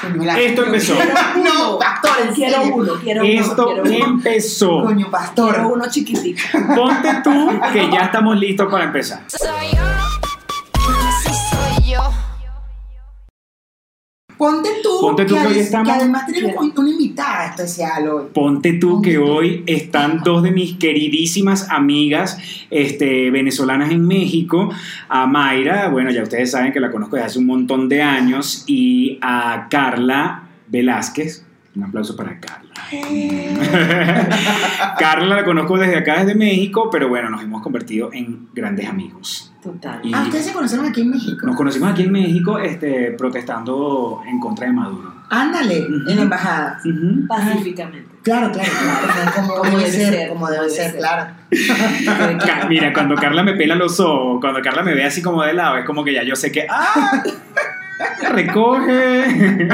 [0.00, 0.94] Coño, Esto empezó.
[1.44, 2.74] No, pastor, en Quiero serio.
[2.76, 4.04] uno, quiero uno, Esto quiero uno.
[4.16, 4.82] empezó.
[4.82, 5.60] Coño, Quiero pastor.
[5.72, 6.40] uno chiquitico.
[6.74, 9.22] Ponte tú que ya estamos listos para empezar.
[9.28, 9.78] Soy yo,
[15.00, 18.24] Ponte tú, que hoy estamos- que además tenemos un- una invitada especial hoy.
[18.32, 19.24] Ponte tú que tú.
[19.24, 22.38] hoy están dos de mis queridísimas amigas
[22.70, 24.70] este, venezolanas en México,
[25.08, 28.64] a Mayra, bueno, ya ustedes saben que la conozco desde hace un montón de años,
[28.66, 31.44] y a Carla Velázquez.
[31.76, 32.70] Un aplauso para Carla.
[34.98, 39.52] Carla la conozco desde acá, desde México, pero bueno, nos hemos convertido en grandes amigos.
[39.62, 40.00] Total.
[40.02, 41.46] Y Ah, ustedes se conocieron aquí en México.
[41.46, 45.14] nos conocimos aquí en México este, protestando en contra de Maduro.
[45.28, 46.80] Ándale, en la embajada.
[46.84, 47.26] Ujú.
[47.28, 48.08] Pacíficamente.
[48.22, 49.30] Claro, claro, claro.
[49.36, 50.98] Como, Como debe debe ser, ser, como debe ser, ser.
[51.00, 51.32] claro.
[52.68, 55.76] Mira, cuando Carla me pela los ojos, cuando Carla me ve así como de lado,
[55.78, 57.22] es como que ya yo sé que ¡ah!
[58.28, 59.68] ¡Recoge!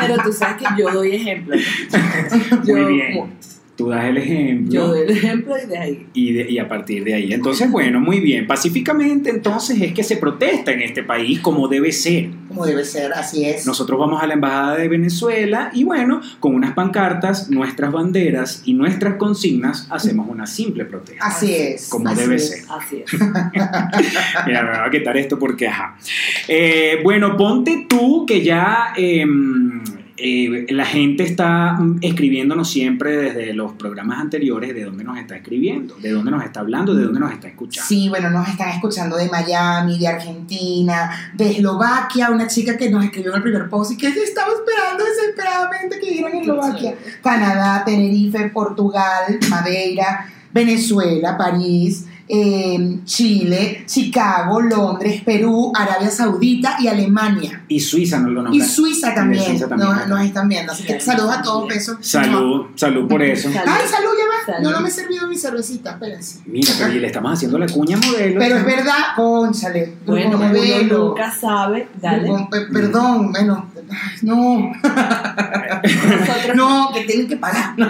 [0.00, 1.56] Pero tú sabes que yo doy ejemplo.
[2.64, 3.30] Yo, Muy bien.
[3.76, 4.72] Tú das el ejemplo.
[4.72, 6.06] Yo doy el ejemplo y de ahí.
[6.14, 7.32] y, de- y a partir de ahí.
[7.32, 8.46] Entonces, bueno, muy bien.
[8.46, 12.28] Pacíficamente, entonces, es que se protesta en este país como debe ser.
[12.46, 13.66] Como debe ser, así es.
[13.66, 18.74] Nosotros vamos a la Embajada de Venezuela y, bueno, con unas pancartas, nuestras banderas y
[18.74, 21.24] nuestras consignas, hacemos una simple protesta.
[21.26, 21.88] Así es.
[21.88, 22.48] Como así debe es.
[22.50, 22.60] ser.
[22.70, 23.12] Así es.
[24.46, 25.96] Mira, me va a quitar esto porque, ajá.
[26.46, 29.26] Eh, bueno, ponte tú que ya eh,
[30.16, 35.96] eh, la gente está escribiéndonos siempre desde los programas anteriores de dónde nos está escribiendo,
[35.96, 37.88] de dónde nos está hablando, de dónde nos está escuchando.
[37.88, 43.04] Sí, bueno, nos están escuchando de Miami, de Argentina, de Eslovaquia, una chica que nos
[43.04, 46.94] escribió en el primer post y que estaba esperando desesperadamente que vieran Eslovaquia.
[47.20, 57.64] Canadá, Tenerife, Portugal, Madeira, Venezuela, París, eh, Chile, Chicago, Londres, Perú, Arabia Saudita y Alemania.
[57.68, 58.66] Y Suiza nos lo Y nombra.
[58.66, 59.90] Suiza Y también, Suiza también.
[59.90, 60.72] Nos, nos están viendo.
[60.72, 61.98] Así que saludos a todos, besos.
[62.00, 63.52] Salud, salud por eso.
[63.52, 63.68] Salud.
[63.68, 64.54] Ay, salud, ya va.
[64.54, 64.68] Salud.
[64.68, 66.40] No, no me he servido mi cervecita, espérense.
[66.46, 68.40] Mira, pero y le estamos haciendo la cuña modelo.
[68.40, 69.94] Pero es verdad, conchale.
[70.06, 71.08] Bueno, uno modelo.
[71.08, 71.88] nunca sabe.
[72.00, 72.30] Dale.
[72.72, 74.72] Perdón, bueno, ay, no,
[75.82, 77.74] Nosotros no, que tienen que pagar.
[77.76, 77.88] No.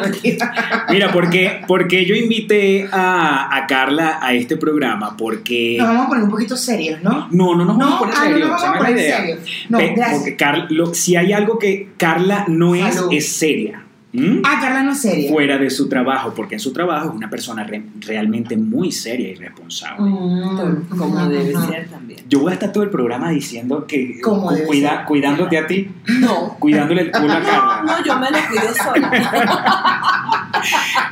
[0.90, 5.76] Mira, porque, porque yo invité a, a Carla a este programa porque...
[5.78, 7.28] Nos vamos a poner un poquito serios, ¿no?
[7.30, 8.86] No, no nos vamos a No, poner ah, no serios, nos esa vamos a no
[8.94, 9.38] poner serios.
[9.68, 10.18] No, gracias.
[10.18, 13.08] Porque Carla, lo- si hay algo que Carla no es, Salud.
[13.12, 13.83] es seria.
[14.14, 14.40] ¿M?
[14.44, 15.30] Ah, Carla no es seria.
[15.30, 19.28] Fuera de su trabajo, porque en su trabajo es una persona re- realmente muy seria
[19.30, 20.08] y responsable.
[20.08, 22.20] Mm, como debe ser también.
[22.28, 25.04] Yo voy a estar todo el programa diciendo que cuida- ser.
[25.06, 25.88] cuidándote a ti,
[26.20, 26.56] No.
[26.58, 27.82] cuidándole el culo a Carla.
[27.84, 29.10] No, yo me lo pido sola.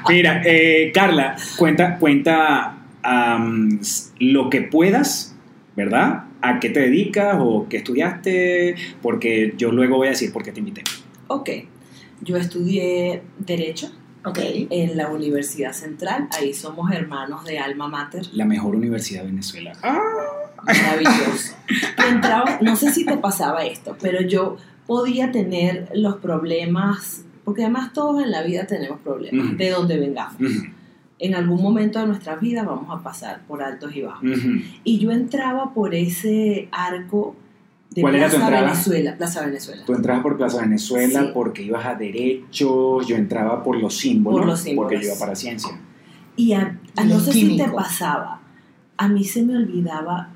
[0.08, 2.76] Mira, eh, Carla, cuenta, cuenta
[4.18, 5.34] lo que puedas,
[5.76, 6.24] ¿verdad?
[6.40, 8.74] ¿A qué te dedicas o qué estudiaste?
[9.00, 10.82] Porque yo luego voy a decir por qué te invité.
[11.28, 11.50] Ok.
[12.22, 13.90] Yo estudié Derecho
[14.24, 14.38] Ok.
[14.70, 16.28] en la Universidad Central.
[16.38, 18.26] Ahí somos hermanos de Alma Mater.
[18.32, 19.72] La mejor universidad de Venezuela.
[20.64, 21.54] Maravilloso.
[21.68, 24.56] Y entraba, no sé si te pasaba esto, pero yo
[24.86, 30.40] podía tener los problemas, porque además todos en la vida tenemos problemas, de donde vengamos.
[30.40, 30.66] Ujú,
[31.18, 34.24] En algún momento de nuestras vidas vamos a pasar por altos y bajos.
[34.84, 37.34] Y yo entraba por ese arco
[37.94, 38.70] de ¿Cuál era tu Plaza entrada?
[38.72, 39.82] Venezuela, Plaza Venezuela.
[39.84, 41.30] Tú entrabas por Plaza Venezuela Sí.
[41.34, 44.90] porque ibas a Derecho, yo entraba por los símbolos, Por los símbolos.
[44.92, 45.70] porque yo iba para Ciencia.
[46.36, 48.40] Y a, a- Y no sé si te pasaba,
[48.96, 50.30] a mí se me olvidaba,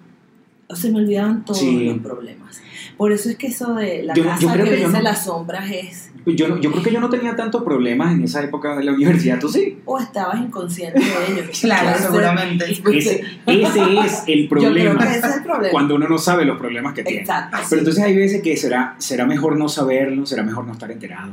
[0.69, 1.85] o se me olvidaban todos Sí.
[1.87, 2.61] los problemas.
[2.97, 5.25] Por eso es que eso de la Yo- yo casa creo que que no- las
[5.25, 8.77] sombras es, Yo, no- yo creo que yo no tenía tantos problemas en esa época
[8.77, 9.79] de la universidad, ¿tú sí?
[9.85, 11.59] o estabas inconsciente de ellos.
[11.61, 12.07] Claro, ser.
[12.09, 12.65] seguramente.
[12.71, 14.99] Ese, ese es el Yo creo problema.
[15.07, 15.71] que ese es el problema.
[15.71, 17.21] Cuando uno no sabe los problemas que tiene.
[17.21, 17.57] Exacto.
[17.71, 21.33] Pero entonces hay veces que será, será mejor no saberlo, será mejor no estar enterado.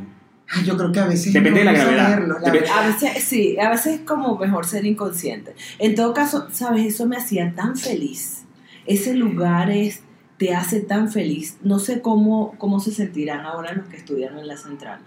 [0.49, 1.33] Ay, Yo creo que a veces.
[1.33, 2.03] Depende de la gravedad.
[2.11, 2.69] saberlo, la Depende-.
[2.69, 5.55] A veces, sí, a veces es como mejor ser inconsciente.
[5.79, 8.43] En todo caso, sabes, eso me hacía tan feliz.
[8.85, 10.03] Ese lugar es,
[10.43, 11.57] te hace tan feliz.
[11.63, 15.00] No sé cómo, cómo se sentirán ahora los que estudian en la central.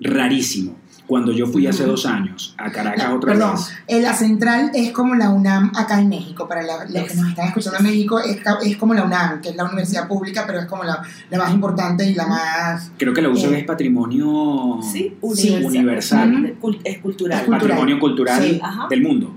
[0.00, 0.76] Rarísimo.
[1.06, 3.70] Cuando yo fui hace dos años a Caracas No, otra perdón, vez.
[3.86, 6.46] eh, la central es como la UNAM acá en México.
[6.46, 9.48] Para la- los que nos están escuchando en México, es, es como la UNAM, que
[9.50, 12.92] es la universidad pública, pero es como la, la más importante y la más.
[12.98, 16.56] Creo que la uso Eh, es patrimonio Sí, Sí, universal.
[16.60, 17.38] Cul- Es cultural.
[17.40, 17.60] Es cultural.
[17.68, 18.60] patrimonio cultural Sí.
[18.90, 19.34] Del mundo.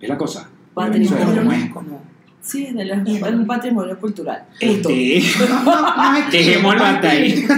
[0.00, 0.48] Es la cosa.
[0.72, 2.06] Patrimonio.
[2.40, 4.44] Sí, es, de la- es un patrimonio cultural.
[4.60, 4.88] Este,
[6.32, 7.46] Dejémoslo hasta ahí.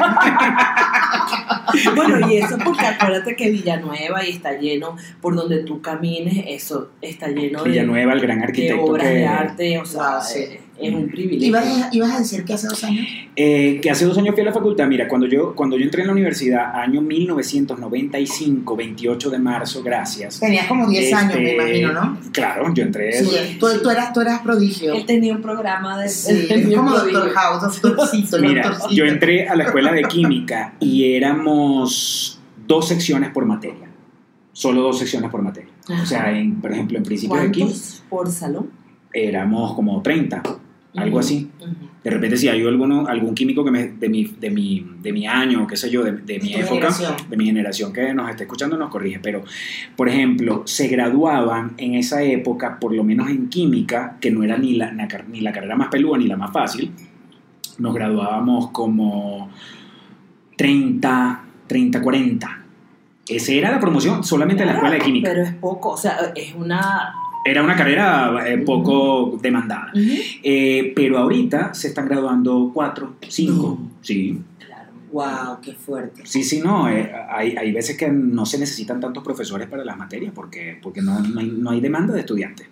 [1.94, 6.91] Bueno, y eso porque acuérdate que Villanueva y está lleno, por donde tú camines, eso
[7.00, 10.21] está lleno de, Villanueva, el gran de arquitecto obras que de arte, o sea, Ah,
[10.21, 10.41] sí.
[10.41, 11.49] eh, Es un privilegio.
[11.49, 13.06] ¿Ibas a, ibas a decir que hace dos años?
[13.37, 14.87] Eh, que hace dos años fui a la facultad.
[14.87, 20.41] Mira, cuando yo, cuando yo entré en la universidad, año 1995, 28 de marzo, gracias.
[20.41, 22.19] Tenías como 10 años, me Este, imagino, ¿no?
[22.32, 23.12] Claro, yo entré.
[23.12, 24.94] Sí, tú, tú eras, tú eras prodigio.
[24.94, 26.09] Él tenía un programa de.
[26.09, 27.31] Sí, él tenía es como Doctor.
[27.31, 28.94] House, doctorcito, Mira, doctorcito.
[28.94, 33.88] yo entré a la escuela de química y éramos dos secciones por materia.
[34.53, 35.71] Solo dos secciones por materia.
[36.03, 38.71] O sea, en, por ejemplo, en principio de química ¿Cuántos por salón?
[39.12, 40.43] éramos como 30,
[40.96, 41.48] algo así.
[42.02, 45.26] De repente, si hay alguno, algún químico que me, de, mi, de, mi, de mi
[45.26, 47.16] año, qué sé yo, de, de mi época, generación.
[47.28, 49.20] de mi generación que nos está escuchando, nos corrige.
[49.20, 49.44] Pero,
[49.96, 54.56] por ejemplo, se graduaban en esa época, por lo menos en química, que no era
[54.56, 56.90] ni la, ni la carrera más peluda ni la más fácil,
[57.78, 59.50] nos graduábamos como
[60.56, 62.60] 30, 30, 40.
[63.28, 65.31] Esa era la promoción solamente de la escuela de química.
[65.31, 67.14] Pero es poco, o sea, es una.
[67.44, 69.92] Era una carrera eh, poco demandada.
[69.94, 73.78] Eh, pero ahorita se están graduando cuatro, cinco.
[73.81, 73.90] No.
[74.02, 74.90] Sí, Claro.
[75.10, 76.22] Wow, qué fuerte.
[76.25, 76.88] sí, sí, no.
[76.88, 81.00] eh, hay, hay veces que no se necesitan tantos profesores para las materias porque, porque
[81.02, 82.66] no, no hay, no hay demanda de estudiantes.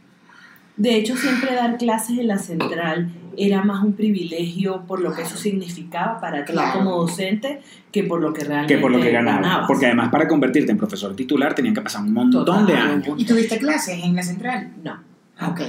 [0.76, 5.22] De hecho, siempre dar clases en la central era más un privilegio por lo que
[5.22, 6.78] eso significaba para ti Claro.
[6.78, 7.60] como docente
[7.92, 9.40] que por lo que realmente Que por lo que ganaba.
[9.40, 9.66] ganabas.
[9.66, 12.66] Porque además para convertirte en profesor titular tenían que pasar un montón Total.
[12.66, 13.14] de años.
[13.16, 14.72] ¿Y tuviste clases en la central?
[14.82, 14.98] No,
[15.50, 15.60] Ok.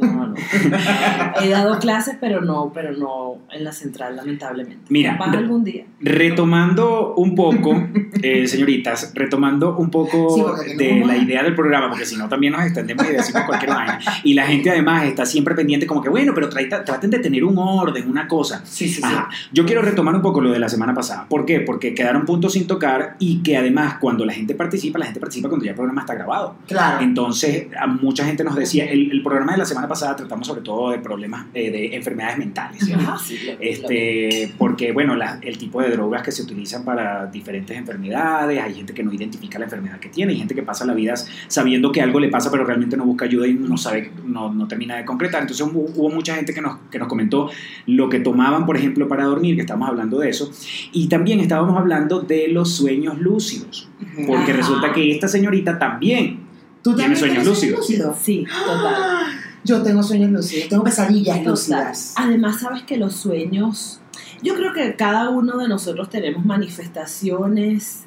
[0.00, 0.34] No, no.
[1.42, 4.84] He dado clases, pero no, pero no en la central, lamentablemente.
[4.88, 5.84] Mira, algún día.
[6.00, 7.88] Retomando un poco,
[8.22, 10.34] eh, señoritas, retomando un poco
[10.64, 13.70] Sí, de la idea del programa, porque si no también nos extendemos y decimos cualquier
[13.72, 13.98] vaina.
[14.24, 17.44] Y la gente además está siempre pendiente como que, bueno, pero traita- traten de tener
[17.44, 18.62] un orden, una cosa.
[18.64, 19.14] Sí, sí, sí.
[19.52, 21.26] Yo quiero retomar un poco lo de la semana pasada.
[21.28, 21.60] ¿Por qué?
[21.60, 25.48] Porque quedaron puntos sin tocar y que además cuando la gente participa, la gente participa
[25.48, 26.56] cuando ya el programa está grabado.
[26.66, 27.04] Claro.
[27.04, 30.60] Entonces, a mucha gente nos decía, el, el programa de la semana pasada tratamos sobre
[30.62, 32.82] todo de problemas eh, de enfermedades mentales.
[32.94, 37.76] Ajá, sí, Este, porque, bueno, la- el tipo de drogas que se utilizan para diferentes
[37.76, 40.94] enfermedades, hay gente que no identifica la enfermedad que tiene, hay gente que pasa la
[40.94, 41.14] vida
[41.48, 44.68] sabiendo que algo le pasa, pero realmente no busca ayuda y no sabe, no, no
[44.68, 45.42] termina de concretar.
[45.42, 47.50] Entonces hubo, hubo mucha gente que nos, que nos comentó
[47.86, 50.50] lo que tomaban, por ejemplo, para dormir, que estamos hablando de eso,
[50.92, 53.88] y también estábamos hablando de los sueños lúcidos,
[54.26, 54.52] porque Ajá.
[54.52, 56.40] resulta que esta señorita también
[56.82, 57.86] ¿Tú tiene sueños lúcidos.
[58.20, 59.26] Sí, total.
[59.64, 62.14] Yo tengo sueños lúcidos, tengo pesadillas lúcidas.
[62.16, 64.00] Además, sabes que los sueños,
[64.42, 68.04] yo creo que cada uno de nosotros tenemos manifestaciones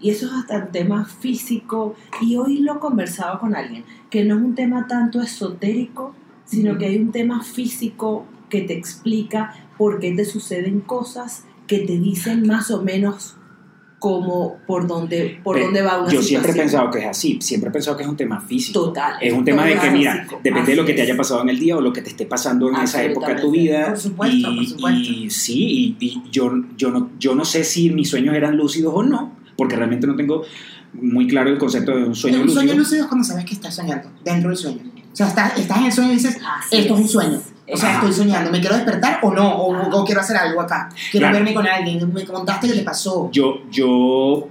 [0.00, 1.94] y eso es hasta un tema físico.
[2.20, 6.14] Y hoy lo conversaba con alguien, que no es un tema tanto esotérico,
[6.44, 11.78] sino que hay un tema físico que te explica por qué te suceden cosas que
[11.80, 13.36] te dicen más o menos
[14.02, 17.70] como por dónde, por dónde va una Yo siempre he pensado que es así, siempre
[17.70, 18.86] he pensado que es un tema físico.
[18.86, 19.14] Total.
[19.20, 20.40] Es un tema de que, mira, físico.
[20.42, 22.26] depende de lo que te haya pasado en el día o lo que te esté
[22.26, 23.90] pasando en esa época de tu vida.
[23.90, 25.00] Por supuesto, y, por supuesto.
[25.12, 28.92] y sí, y, y yo, yo, no, yo no sé si mis sueños eran lúcidos
[28.92, 30.42] o no, porque realmente no tengo
[30.94, 32.60] muy claro el concepto de un sueño un lúcido.
[32.60, 34.80] sueño lúcido es cuando sabes que estás soñando, dentro del sueño.
[35.12, 37.40] O sea, estás, estás en el sueño y dices, Así esto es un sueño.
[37.68, 39.48] O sea, estoy soñando, ¿me quiero despertar o no?
[39.56, 40.88] O, o quiero hacer algo acá.
[41.10, 41.34] Quiero Claro.
[41.36, 42.12] verme con alguien.
[42.12, 43.30] Me contaste que te pasó.
[43.32, 44.48] Yo, yo,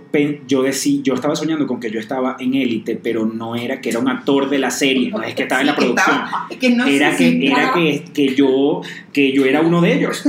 [0.47, 3.89] yo, decí, yo estaba soñando con que yo estaba en élite, pero no era que
[3.89, 6.15] era un actor de la serie, no es que estaba en la Sí, que producción.
[6.25, 8.81] estaba- que no era que, era que, que, yo,
[9.11, 10.23] que yo era uno de ellos.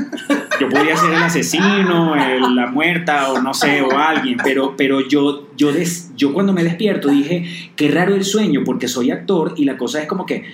[0.60, 5.00] Yo podía ser el asesino, el- la muerta o no sé, o alguien, pero, pero
[5.08, 7.44] yo, yo, des- yo cuando me despierto dije,
[7.76, 10.44] qué raro el sueño, porque soy actor y la cosa es como que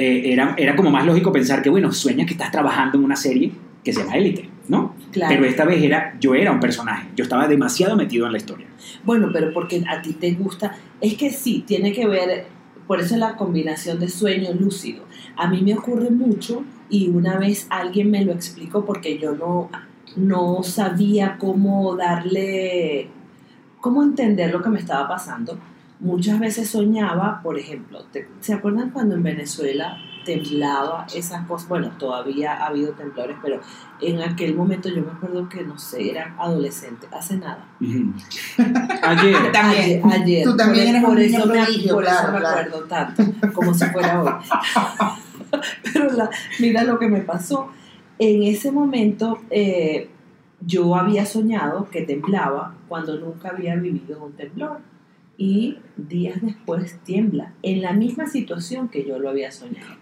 [0.00, 3.16] eh, era, era como más lógico pensar que, bueno, sueñas que estás trabajando en una
[3.16, 3.50] serie
[3.82, 4.94] que se llama Élite, ¿no?
[5.10, 5.34] Claro.
[5.34, 8.68] Pero esta vez era, yo era un personaje, yo estaba demasiado metido en la historia.
[9.02, 12.46] Bueno, pero porque a ti te gusta, es que sí, tiene que ver,
[12.86, 15.02] por eso la combinación de sueño lúcido.
[15.34, 19.68] A mí me ocurre mucho y una vez alguien me lo explicó porque yo no,
[20.14, 23.08] no sabía cómo darle,
[23.80, 25.58] cómo entender lo que me estaba pasando.
[26.00, 31.68] Muchas veces soñaba, por ejemplo, te- ¿se acuerdan cuando en Venezuela temblaba esas cosas?
[31.68, 33.60] Bueno, todavía ha habido temblores, pero
[34.00, 37.64] en aquel momento yo me acuerdo que, no sé, era adolescente, hace nada.
[37.80, 40.02] Ayer, También.
[40.04, 40.44] Ayer, ayer.
[40.44, 42.58] Tú también por, eres por un eso me, prodigio, por eso claro, me claro.
[42.60, 44.32] acuerdo tanto, como si fuera hoy.
[45.92, 47.70] Pero la- mira lo que me pasó.
[48.20, 50.10] En ese momento eh,
[50.60, 54.78] yo había soñado que temblaba cuando nunca había vivido un temblor.
[55.38, 59.94] Y días después tiembla, en la misma situación que yo lo había soñado.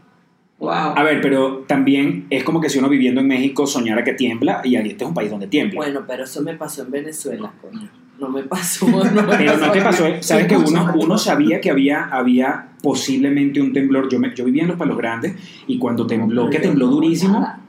[0.59, 0.71] Wow.
[0.71, 4.63] A ver, pero también es como que si uno viviendo en México soñara que tiembla
[4.65, 5.77] y este es un país donde tiembla.
[5.77, 7.91] Bueno, pero eso me pasó en Venezuela, coño.
[8.19, 8.89] No me pasó.
[8.89, 12.05] No me Pero no pasó te en- pasó, sabes que uno, uno sabía que había,
[12.05, 14.09] había posiblemente un temblor.
[14.09, 15.35] Yo, me- yo vivía en los Palos Grandes
[15.67, 17.61] y cuando tembló, que tembló no, durísimo, nada.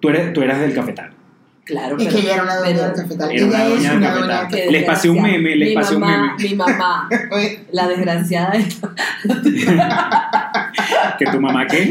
[0.00, 1.12] tú eras, tú eras del cafetal.
[1.70, 3.30] Claro, Es pero, que ella era una doña pero- del cafetal.
[3.30, 4.48] Era una Ella es doña del una cafetal.
[4.50, 6.32] doña del Les pasé un meme, les mi pasé un meme.
[6.38, 7.08] Mi mamá,
[7.72, 8.88] la desgraciada esta.
[11.18, 11.90] Que tu mamá, ¿qué?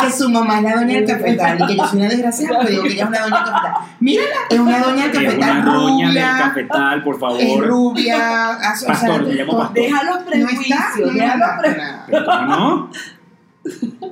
[0.00, 2.70] que su mamá es la doña del cafetal y que yo soy una desgraciada, pero
[2.70, 3.72] digo que ella es una doña del cafetal.
[4.00, 7.66] Mírala, es una doña del Es cafetal una doña del rubia, cafetal, por es favor.
[7.66, 9.74] rubia, o sea, Pastor, me llamo to- pastor.
[9.74, 12.90] Deja los No prejuicios, está, no, deja no, los pre- ¿Pero cómo no?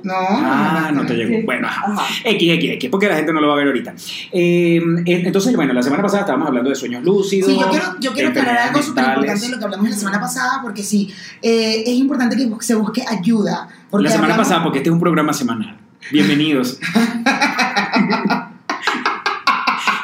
[0.03, 1.45] No, Ah, no te llegó.
[1.45, 1.95] Bueno, ajá.
[2.23, 3.93] X, X, X, porque la gente no lo va a ver ahorita.
[4.31, 7.49] Eh, entonces, bueno, la semana pasada estábamos hablando de sueños lúcidos.
[7.51, 10.19] Sí, yo quiero, yo quiero aclarar algo súper importante de lo que hablamos la semana
[10.21, 13.67] pasada, porque sí, eh, es importante que se busque ayuda.
[13.89, 15.77] Porque La semana hablamos- pasada, porque este es un programa semanal.
[16.11, 16.79] Bienvenidos.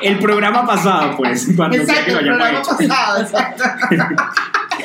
[0.02, 3.64] el programa pasado, pues, cuando sea Exacto, que lo el programa pasado, exacto.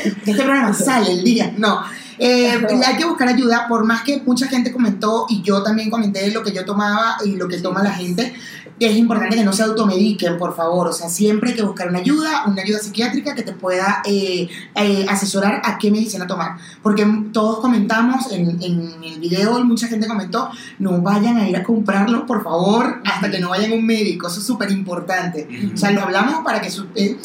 [0.04, 1.82] Este programa sale el día, no.
[2.18, 2.50] Eh,
[2.86, 6.42] hay que buscar ayuda, por más que mucha gente comentó y yo también comenté lo
[6.42, 8.34] que yo tomaba y lo que toma la gente,
[8.80, 10.86] es importante que no se automediquen, por favor.
[10.88, 14.48] O sea, siempre hay que buscar una ayuda, una ayuda psiquiátrica que te pueda eh,
[14.76, 16.56] eh, asesorar a qué medicina tomar.
[16.82, 21.64] Porque todos comentamos en, en el video, mucha gente comentó, no vayan a ir a
[21.64, 24.28] comprarlo, por favor, hasta que no vayan a un médico.
[24.28, 25.48] Eso es súper importante.
[25.74, 26.70] O sea, lo hablamos para que...
[26.70, 27.16] su- eh,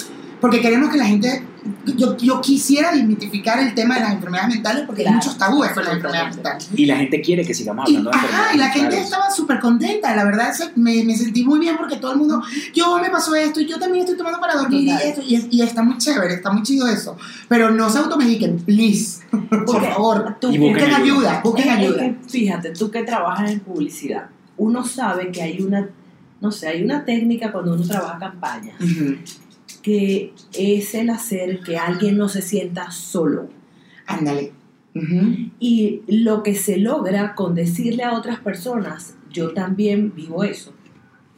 [0.41, 1.47] porque queremos que la gente...
[1.95, 5.71] Yo, yo quisiera desmitificar el tema de las enfermedades mentales porque hay Claro, muchos tabúes
[5.71, 6.69] con las enfermedades mentales.
[6.75, 9.29] Y la gente quiere que sigamos Y, hablando de ajá, enfermedades y la gente estaba
[9.31, 12.41] súper contenta, la verdad se- me, me sentí muy bien porque todo el mundo,
[12.73, 15.01] yo me pasó esto y yo también estoy tomando para dormir Total.
[15.05, 17.17] y esto, y, y está muy chévere, está muy chido eso,
[17.47, 20.97] pero no se automediquen, please, por Porque favor, tú- Y busquen ayuda.
[20.97, 21.99] ayuda, busquen Es- es ayuda.
[21.99, 24.25] que, fíjate, tú que trabajas en publicidad,
[24.57, 25.87] uno sabe que hay una,
[26.41, 29.15] no sé, hay una técnica cuando uno trabaja campañas, Ujú.
[29.83, 33.49] Que es el hacer que alguien no se sienta solo.
[34.07, 34.51] Ándale.
[35.59, 40.73] Y lo que se logra con decirle a otras personas, yo también vivo eso,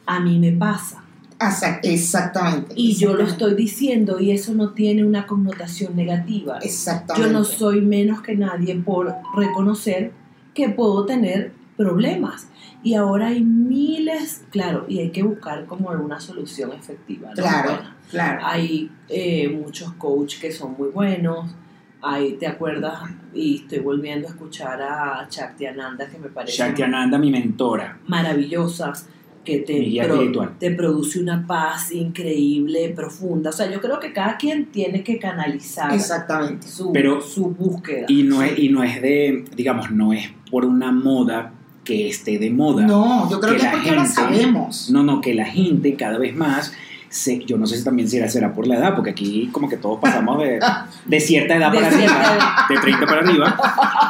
[0.06, 1.02] a mí me pasa.
[1.38, 2.72] Asa- Exactamente.
[2.76, 6.58] Y yo lo exactamente, estoy diciendo y eso no tiene una connotación negativa.
[6.62, 7.26] Exactamente.
[7.28, 10.12] Yo no soy menos que nadie por reconocer
[10.54, 12.48] que puedo tener problemas.
[12.82, 17.28] Y ahora hay miles, claro, y hay que buscar como una solución efectiva.
[17.30, 17.34] ¿no?
[17.34, 18.40] Claro, Bueno, claro.
[18.44, 21.50] hay eh, muchos coaches que son muy buenos.
[22.02, 23.00] Hay, ¿te acuerdas?
[23.34, 27.98] Y estoy volviendo a escuchar a Shakti Ananda, que me parece Shakti Ananda, mi mentora.
[28.06, 28.92] maravillosa,
[29.44, 30.00] que te,
[30.58, 33.50] te produce una paz increíble, profunda.
[33.50, 36.66] O sea, yo creo que cada quien tiene que canalizar Exactamente.
[36.68, 38.06] su, Pero- su búsqueda.
[38.08, 41.52] Y no, es, y no es de, digamos, no es por una moda
[41.86, 42.84] que esté de moda.
[42.86, 44.90] No, yo creo Que que, la es porque gente- sabemos.
[44.90, 46.72] No, no, que la gente cada vez más,
[47.08, 49.76] se, yo no sé si también será, será por la edad, porque aquí como que
[49.78, 50.58] todos pasamos de,
[51.06, 53.56] de cierta edad De para cierta arriba, de 30 para arriba,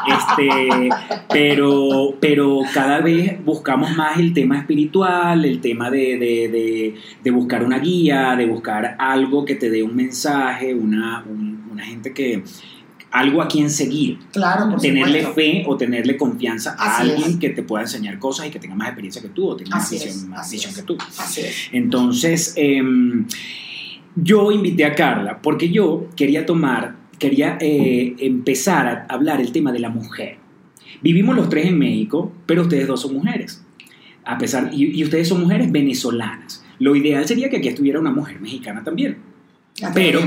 [0.09, 0.89] este,
[1.29, 7.31] pero, pero cada vez buscamos más el tema espiritual, el tema de, de, de, de
[7.31, 12.13] buscar una guía, de buscar algo que te dé un mensaje, una, un- una gente
[12.15, 12.43] que...
[13.13, 15.35] Algo a quien seguir, Claro, por tenerle supuesto.
[15.35, 17.37] fe o tenerle confianza a Así alguien es.
[17.37, 19.85] que te pueda enseñar cosas y que tenga más experiencia que tú o tenga más
[19.85, 20.99] Así visión, más que tú.
[21.19, 21.55] Así es.
[21.73, 23.25] Entonces, em,
[24.17, 29.73] yo invité a Carla porque yo quería tomar, quería eh, empezar a hablar el tema
[29.73, 30.37] de la mujer.
[31.03, 33.63] Vivimos los tres en México, pero ustedes dos son mujeres.
[34.25, 36.65] A pesar, y, y ustedes son mujeres venezolanas.
[36.81, 39.17] Lo ideal sería que aquí estuviera una mujer mexicana también.
[39.95, 40.21] Pero-.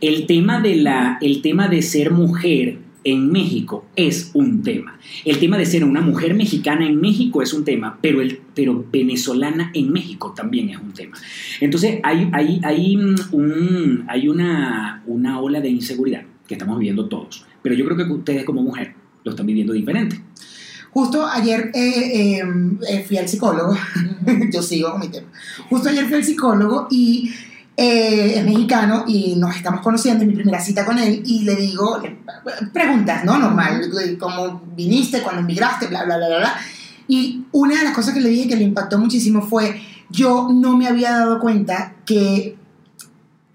[0.00, 4.98] El tema de la, el tema de ser mujer en México es un tema.
[5.24, 8.84] El tema de ser una mujer mexicana en México es un tema, pero, el, pero
[8.90, 11.16] venezolana en México también es un tema.
[11.60, 17.06] Entonces hay, hay, hay, mm, un- hay una, una ola de inseguridad que estamos viviendo
[17.06, 17.44] todos.
[17.62, 20.20] Pero yo creo que ustedes como mujer lo están viviendo diferente.
[20.90, 22.42] Justo ayer eh, eh,
[22.88, 23.76] eh, fui al psicólogo,
[24.52, 25.28] yo sigo con mi tema.
[25.68, 27.30] Justo ayer fui al psicólogo y
[27.78, 31.54] eh, es mexicano y nos estamos conociendo, es mi primera cita con él y le
[31.56, 32.00] digo,
[32.72, 33.38] preguntas, ¿no?
[33.38, 36.54] Normal, cómo viniste, cuándo emigraste, bla, bla, bla, bla, bla.
[37.06, 40.76] Y una de las cosas que le dije que le impactó muchísimo fue, yo no
[40.76, 42.56] me había dado cuenta que,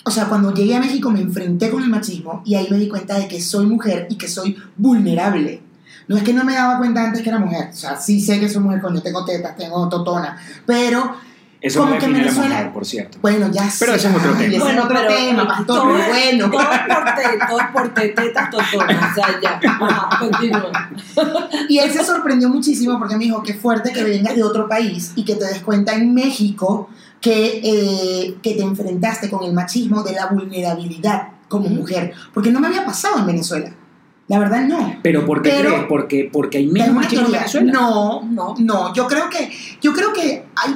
[0.05, 2.87] o sea, cuando llegué a México me enfrenté con el machismo y ahí me di
[2.87, 5.63] cuenta de que soy mujer y que soy vulnerable.
[6.07, 8.39] No es que no me daba cuenta antes que era mujer, o sea, sí sé
[8.39, 11.15] que soy mujer, coño, tengo tetas, tengo totona, pero
[11.61, 13.19] Eso como que Venezuela- mujer, por cierto.
[13.21, 13.97] Bueno, ya Pero sé.
[13.99, 14.43] ese es otro tema.
[14.45, 16.49] ese es Bueno, otro pero tema, pastor, todo pero bueno.
[16.49, 19.59] Todo por te- todo es por te- tetas totonas, o sea, ya.
[19.63, 20.89] Ajá, continúa.
[21.69, 25.11] Y él se sorprendió muchísimo porque me dijo, qué fuerte que vengas de otro país
[25.15, 26.89] y que te des cuenta en México
[27.19, 32.13] que, eh, que te enfrentaste con el machismo de la vulnerabilidad como mujer.
[32.33, 33.71] Porque no me había pasado en Venezuela.
[34.27, 34.95] La verdad, no.
[35.03, 35.83] Pero ¿por qué Pero- crees?
[35.89, 37.31] Porque, porque hay menos machismo en.
[37.33, 37.71] Venezuela.
[37.73, 38.55] No, No.
[38.57, 38.93] no.
[38.93, 39.51] Yo creo que,
[39.81, 40.75] yo creo que hay,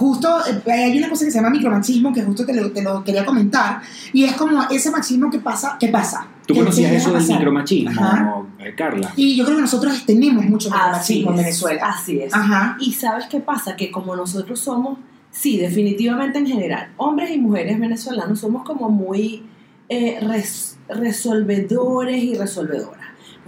[0.00, 3.04] justo eh, hay una cosa que se llama micromachismo que justo te lo, te lo
[3.04, 3.82] quería comentar
[4.14, 6.26] y es como ese machismo que pasa, ¿qué pasa?
[6.46, 8.42] ¿Tú Que conocías eso del micromachismo, Ajá.
[8.58, 9.12] eh, Carla?
[9.14, 11.82] Y yo creo que nosotros tenemos mucho micromachismo en Venezuela.
[11.90, 12.34] Así es.
[12.34, 12.76] Ajá.
[12.80, 13.76] Y sabes qué pasa?
[13.76, 14.98] Que como nosotros somos,
[15.30, 19.42] sí, definitivamente en general, hombres y mujeres venezolanos somos como muy
[19.90, 22.99] eh, res- resolvedores y resolvedoras.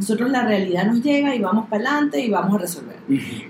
[0.03, 2.97] Nosotros la realidad nos llega y vamos para adelante y vamos a resolver.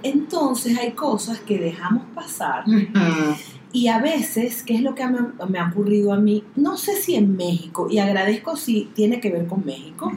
[0.02, 3.34] Entonces hay cosas que dejamos pasar Ujú.
[3.72, 5.18] y a veces, ¿qué es lo que me,
[5.48, 6.44] me ha ocurrido a mí?
[6.56, 10.12] No sé si en México, y agradezco si tiene que ver con México,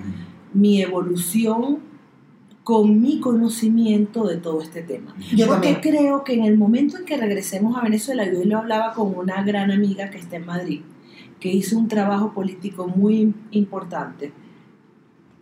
[0.53, 1.79] mi evolución
[2.65, 5.13] con mi conocimiento de todo este tema.
[5.35, 5.95] Yo Porque también.
[5.97, 9.43] creo que en el momento en que regresemos a Venezuela, yo lo hablaba con una
[9.43, 10.81] gran amiga que está en Madrid,
[11.39, 14.33] que hizo un trabajo político muy importante,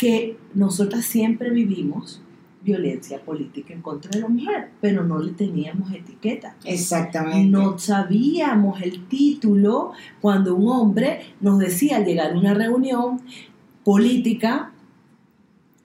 [0.03, 2.21] que nosotras siempre vivimos
[2.61, 6.57] violencia política en contra de la mujer, pero no le teníamos etiqueta.
[6.65, 7.49] Exactamente.
[7.49, 13.21] No sabíamos el título cuando un hombre nos decía al llegar a una reunión
[13.85, 14.73] política,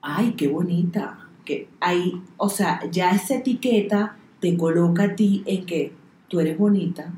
[0.01, 5.65] ay, qué bonita, que ahí, o sea, ya esa etiqueta te coloca a ti en
[5.65, 5.93] que
[6.27, 7.13] tú eres bonita,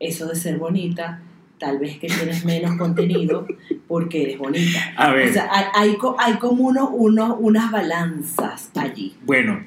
[0.00, 1.22] eso de ser bonita,
[1.64, 3.46] tal vez que tienes menos contenido
[3.88, 4.92] porque eres bonita.
[4.96, 9.14] A ver, O sea, hay, hay, co- hay como unos, unos, unas balanzas allí.
[9.24, 9.60] bueno,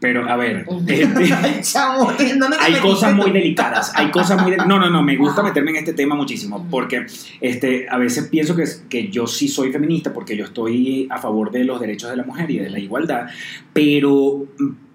[0.00, 4.54] pero a ver, este, chavo, ¿dónde te hay cosas muy delicadas, hay cosas muy...
[4.56, 7.06] No, no, no, me gusta meterme en este tema muchísimo, porque
[7.40, 11.50] este, a veces pienso que, que yo sí soy feminista, porque yo estoy a favor
[11.50, 13.28] de los derechos de la mujer y de la igualdad,
[13.72, 14.44] pero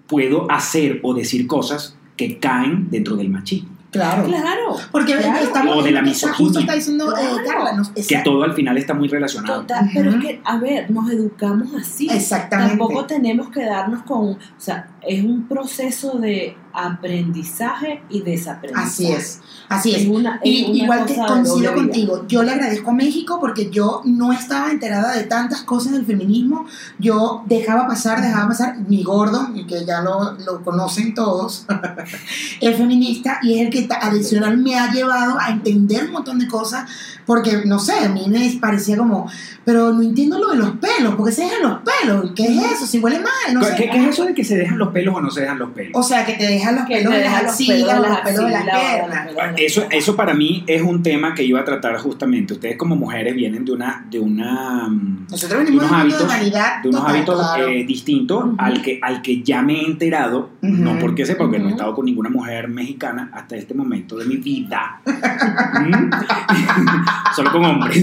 [0.06, 4.24] puedo hacer o decir cosas que caen dentro del machismo, Claro.
[4.24, 4.76] Claro.
[4.92, 5.38] Porque Claro.
[5.44, 6.36] estamos O de la está- misoginia.
[6.38, 7.64] Justo está diciendo eh, Claro.
[7.64, 7.72] Carla.
[7.72, 9.60] nos- que todo al final está muy relacionado.
[9.62, 12.08] Total, pero es que, a ver, nos educamos así.
[12.10, 12.76] Exactamente.
[12.76, 18.86] Tampoco tenemos que darnos con, o sea, es un proceso de aprendizaje y desaprendizaje.
[18.88, 19.40] Así es.
[19.68, 20.06] Así es.
[20.08, 24.02] una- es Y una igual que coincido contigo, yo le agradezco a México porque yo
[24.04, 26.66] no estaba enterada de tantas cosas del feminismo.
[26.98, 28.78] Yo dejaba pasar, dejaba pasar.
[28.88, 31.66] Mi gordo, y que ya lo, lo conocen todos,
[32.60, 36.48] es feminista y es el que adicional me ha llevado a entender un montón de
[36.48, 36.88] cosas.
[37.26, 39.30] Porque, no sé, a mí me parecía como,
[39.64, 42.32] pero no entiendo lo de los pelos, porque se dejan los pelos.
[42.34, 42.86] ¿Qué es eso?
[42.86, 43.76] Si huele mal, no sé.
[43.76, 45.70] ¿Qué, qué es eso de que se dejan los pelos o no se dejan los
[45.70, 45.92] pelos?
[45.94, 48.08] O sea, que te dejan los Que pelos de las deja los axilas de los
[48.08, 49.56] las pelos de las de piernas.
[49.56, 52.54] de Eso, eso para mí es un tema que iba a tratar justamente.
[52.54, 56.28] Ustedes como mujeres vienen de una, de una mm, Nosotros venimos de unos de hábitos-
[56.28, 57.68] vanidad de unos total, hábitos claro.
[57.68, 61.68] eh, distintos al, que, al que ya me he enterado, no porque sepa, porque no
[61.68, 65.00] he estado con ninguna mujer mexicana hasta este momento de mi vida.
[65.06, 66.10] ¿Mm?
[67.36, 68.02] Solo con hombres.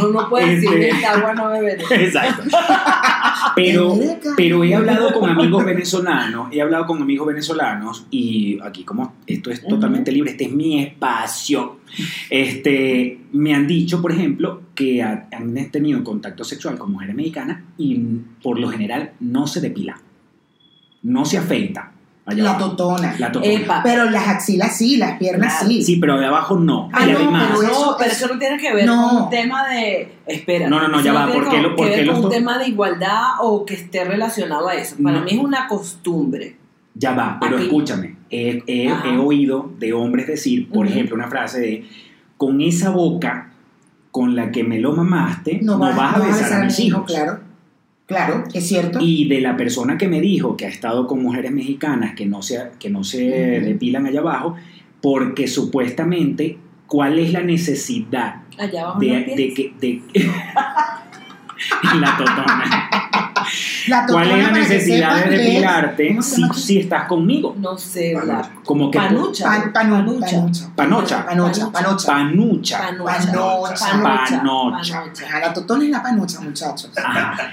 [0.00, 1.78] No, no puedes decir Este- esta agua no beber.
[1.90, 2.42] Exacto.
[3.54, 3.94] Pero,
[4.36, 9.50] pero he hablado con amigos venezolanos, he hablado con amigos venezolanos y aquí como esto
[9.50, 11.78] es totalmente libre, este es mi espacio.
[12.28, 17.62] Este, me han dicho, por ejemplo, que ha- han tenido contacto sexual con mujeres mexicanas
[17.78, 17.96] y
[18.42, 19.98] por lo general no se depila,
[21.02, 21.92] no se afeita.
[22.26, 22.72] allá La abajo.
[22.72, 23.16] totona.
[23.18, 23.50] La totona.
[23.54, 23.80] Epa.
[23.82, 25.68] Pero las axilas sí, las piernas Claro.
[25.68, 25.82] sí.
[25.82, 26.90] Sí, pero de abajo no.
[26.92, 29.08] Ah, y no, además, pero eso- no, pero eso no tiene que ver No.
[29.08, 30.12] con un tema de.
[30.26, 30.68] Espera.
[30.68, 32.26] No, no, no, ya va, ¿por qué con- lo- por que qué ver los con
[32.26, 34.96] un tema de igualdad o que esté relacionado a eso.
[35.02, 35.24] Para No.
[35.24, 36.57] mí es una costumbre.
[37.00, 39.08] Ya va, pero escúchame, he, he- Ajá.
[39.08, 41.84] he oído de hombres decir, por ejemplo, una frase de,
[42.36, 43.52] con esa boca
[44.10, 47.12] con la que me lo mamaste, no, vas, a besar a mis mi hijo, hijos.
[47.12, 47.40] Claro,
[48.06, 48.98] claro, es cierto.
[49.00, 52.42] Y de la persona que me dijo que ha estado con mujeres mexicanas que no
[52.42, 53.66] se, que no se Ujú.
[53.66, 54.56] depilan allá abajo,
[55.00, 56.58] porque supuestamente,
[56.88, 59.72] ¿cuál es la necesidad Allá abajo de, no de que...
[59.80, 60.02] De,
[62.00, 63.07] la totona.
[63.88, 67.56] La ¿Cuál es la necesidad de depilarte ¿cómo se si, si estás conmigo?
[67.58, 69.44] No sé, la Como que panucha.
[69.44, 70.70] Pan- panu- panucha.
[70.76, 71.26] Panocha.
[71.26, 72.06] Panocha, panocha.
[72.06, 72.78] panucha.
[72.78, 73.04] Panucha.
[73.04, 74.02] Panocha.
[74.02, 75.40] Panocha.
[75.40, 76.90] La totona es la panucha, muchachos.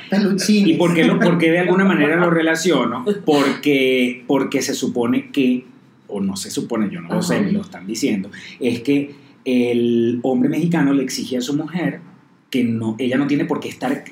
[0.10, 0.70] Peluchines.
[0.70, 3.06] ¿Y por qué, lo, por qué de alguna manera lo relaciono?
[3.26, 5.66] Porque, porque se supone que,
[6.08, 7.44] o no se supone, yo no lo sé, Ajá.
[7.46, 8.30] me lo están diciendo,
[8.60, 12.00] es que el hombre mexicano le exige a su mujer
[12.50, 14.04] que no, ella no tiene por qué estar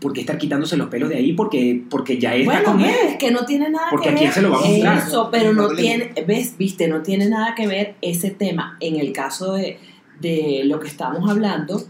[0.00, 1.32] ¿por qué estar quitándose los pelos de ahí?
[1.32, 2.94] Porque, porque ya está Bueno, con él.
[3.04, 4.20] ves que no tiene nada Porque que a ver.
[4.20, 4.98] quién se lo va a mostrar.
[4.98, 5.80] Eso, pero no Problema.
[5.80, 8.76] tiene, ves, viste, no tiene nada que ver ese tema.
[8.80, 9.78] En el caso de,
[10.20, 11.82] de lo que estamos hablando,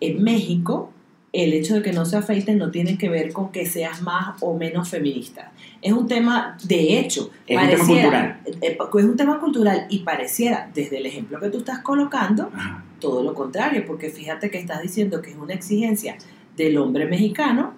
[0.00, 0.92] en México,
[1.32, 4.36] el hecho de que no se afeiten no tiene que ver con que seas más
[4.40, 5.52] o menos feminista.
[5.82, 8.40] Es un tema, de hecho, Es un tema cultural.
[8.62, 12.82] eh, es un tema cultural y pareciera, desde el ejemplo que tú estás colocando, Ajá.
[12.98, 16.16] todo lo contrario, porque fíjate que estás diciendo que es una exigencia
[16.58, 17.72] del hombre mexicano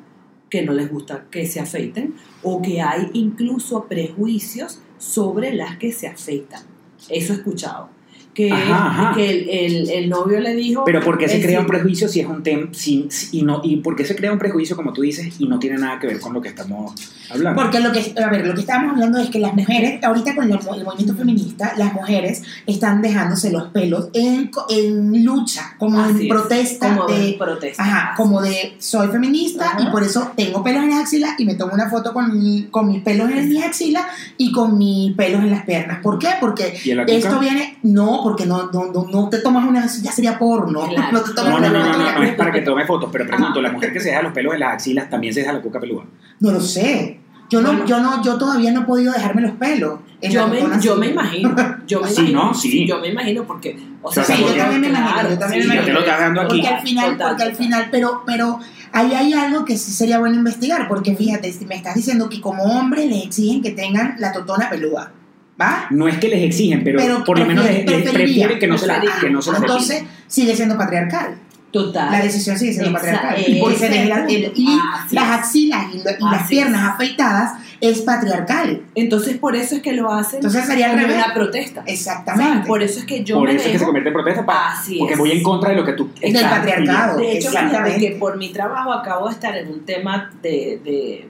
[0.49, 5.93] que no les gusta que se afeiten o que hay incluso prejuicios sobre las que
[5.93, 6.65] se afeitan.
[7.09, 8.00] Eso he escuchado.
[8.33, 9.13] Que, Ajá, ajá.
[9.15, 10.85] que el, el- el novio le dijo...
[10.85, 13.61] Pero ¿por qué se crea un prejuicio si es un tema si, si- y no
[13.65, 16.07] y por qué se crea un prejuicio como tú dices y no tiene nada que
[16.07, 16.95] ver con lo que estamos
[17.29, 17.61] hablando?
[17.61, 20.45] Porque lo que, a ver, lo que estábamos hablando es que las mujeres, ahorita con
[20.51, 25.75] el, mo- el movimiento feminista, las mujeres están dejándose los pelos en, co- en lucha,
[25.77, 27.83] como Así en es, protesta como de de, protesta.
[27.83, 29.83] Ajá, como de soy feminista Ajá.
[29.83, 32.69] y por eso tengo pelos en las axilas y me tomo una foto con, mi-
[32.71, 34.05] con mis pelos en mis axilas
[34.37, 35.99] y con mis pelos en las piernas.
[36.01, 36.29] ¿Por qué?
[36.41, 40.87] Porque esto viene, no, porque no, no, no, no te tomas una, ya sería porno.
[40.89, 41.13] Claro.
[41.13, 43.27] No te tomas No, no, una no, no, no, es para que tome fotos, pero
[43.27, 43.61] pregunto.
[43.61, 45.81] ¿la mujer que se deja los pelos en las axilas también se deja la cuca
[45.81, 46.05] peluda?
[46.41, 47.19] No lo sé.
[47.49, 47.85] Yo no, Bueno.
[47.87, 49.99] yo no, yo todavía no he podido dejarme los pelos.
[50.23, 51.53] Yo me, yo me imagino,
[51.87, 52.55] yo me Sí, imagino, ¿no?
[52.55, 52.87] Sí.
[52.87, 55.85] yo me imagino porque, o sea, Sí, yo también me imagino, yo también me imagino.
[55.87, 56.61] te lo estás dando aquí.
[56.61, 58.61] Porque al final, Total, porque al final, pero, pero
[58.93, 62.41] ahí hay algo que sí sería bueno investigar, porque fíjate, si me estás diciendo que
[62.41, 65.11] como hombre les exigen que tengan la totona peluda,
[65.61, 65.87] ¿va?
[65.91, 68.67] No es que les exigen, pero, Pero por lo menos les, prefieren- les prefieren que
[68.67, 71.35] no se la que no se las Entonces sigue siendo patriarcal.
[71.73, 72.11] total.
[72.11, 73.37] La decisión sigue siendo patriarcal.
[73.39, 73.85] ese Y punto.
[73.85, 74.67] el- y
[75.05, 76.89] Así las axilas y, lo- y las piernas es.
[76.89, 78.83] afeitadas es patriarcal.
[78.97, 81.15] Entonces por eso es que lo hacen Entonces sería revés.
[81.15, 81.83] una protesta.
[81.87, 82.67] Exactamente.
[82.67, 84.73] Por eso es que yo Por me eso es que se convierte en protesta, pa-
[84.73, 85.19] Así porque es.
[85.21, 87.19] voy en contra de lo que tú Del estás patriarcado.
[87.19, 91.29] De hecho, fíjate que por mi trabajo acabo de estar en un tema de, de,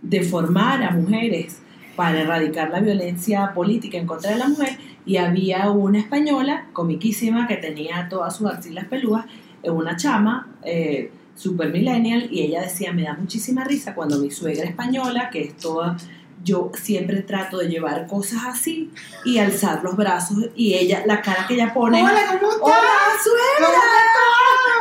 [0.00, 1.58] de formar a mujeres
[1.98, 7.48] para erradicar la violencia política en contra de la mujer y había una española comiquísima
[7.48, 9.24] que tenía todas sus axilas peludas,
[9.64, 14.30] eh, una chama eh, super millennial y ella decía, me da muchísima risa cuando mi
[14.30, 15.96] suegra española, que es toda...
[16.44, 18.92] Yo siempre trato de llevar cosas así
[19.24, 22.00] y alzar los brazos y ella, la cara que ella pone...
[22.00, 22.62] Hola, ¿cómo estás?
[22.62, 23.78] ¡Hola, suegra!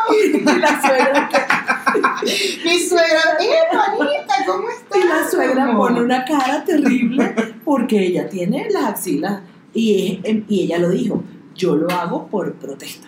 [0.56, 1.47] Y la suegra,
[2.66, 4.98] Mi suegra, ¡eh, Juanita, ¿cómo estás?
[5.04, 7.34] y la suegra pone una cara terrible
[7.64, 9.42] porque ella tiene las axilas
[9.74, 11.24] y, es- y ella lo dijo,
[11.56, 13.08] yo lo hago por protesta.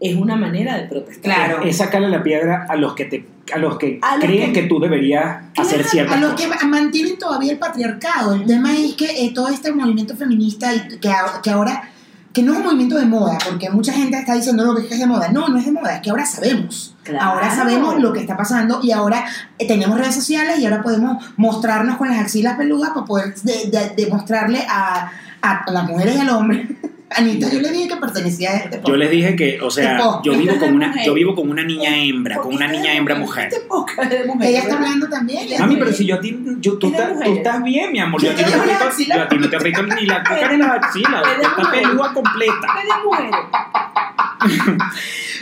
[0.00, 1.22] Es una manera de protestar.
[1.34, 1.62] Claro.
[1.64, 4.60] Es sacarle la piedra a los que te a los que A los creen que-
[4.62, 8.34] que, tú deberías hacer Claro, ciertas a los que mantienen todavía el patriarcado.
[8.34, 11.90] El tema es que eh, todo este movimiento feminista y que, a- que ahora,
[12.32, 14.98] que no es un movimiento de moda, porque mucha gente está diciendo no, que es
[15.00, 15.28] de moda.
[15.30, 16.94] No, no es de moda, es que ahora sabemos.
[17.02, 17.24] Claro.
[17.30, 19.24] Ahora sabemos lo que está pasando y ahora
[19.58, 23.70] eh, tenemos redes sociales y ahora podemos mostrarnos con las axilas peludas para poder de-
[23.70, 25.10] de- demostrarle a,
[25.40, 26.68] a las mujeres y al hombre.
[27.10, 30.22] Anita, yo le dije que pertenecía a este Yo les dije que, o sea, Tipo,
[30.22, 31.06] yo vivo con una mujer.
[31.06, 33.48] yo vivo con una niña hembra, con una niña hembra mujer.
[33.48, 35.48] Esta época es de mujer, Ella está hablando también.
[35.58, 38.22] Mami, pero si yo a ti, yo, tú, estás, tú estás bien, mi amor.
[38.22, 39.18] Yo a ti no te axilas.
[39.18, 41.22] yo a ti no te ni la cuca ni las axilas.
[41.26, 41.88] Es de Tú estás mujeres.
[41.88, 42.66] pelúa completa.
[42.82, 43.36] De mujeres.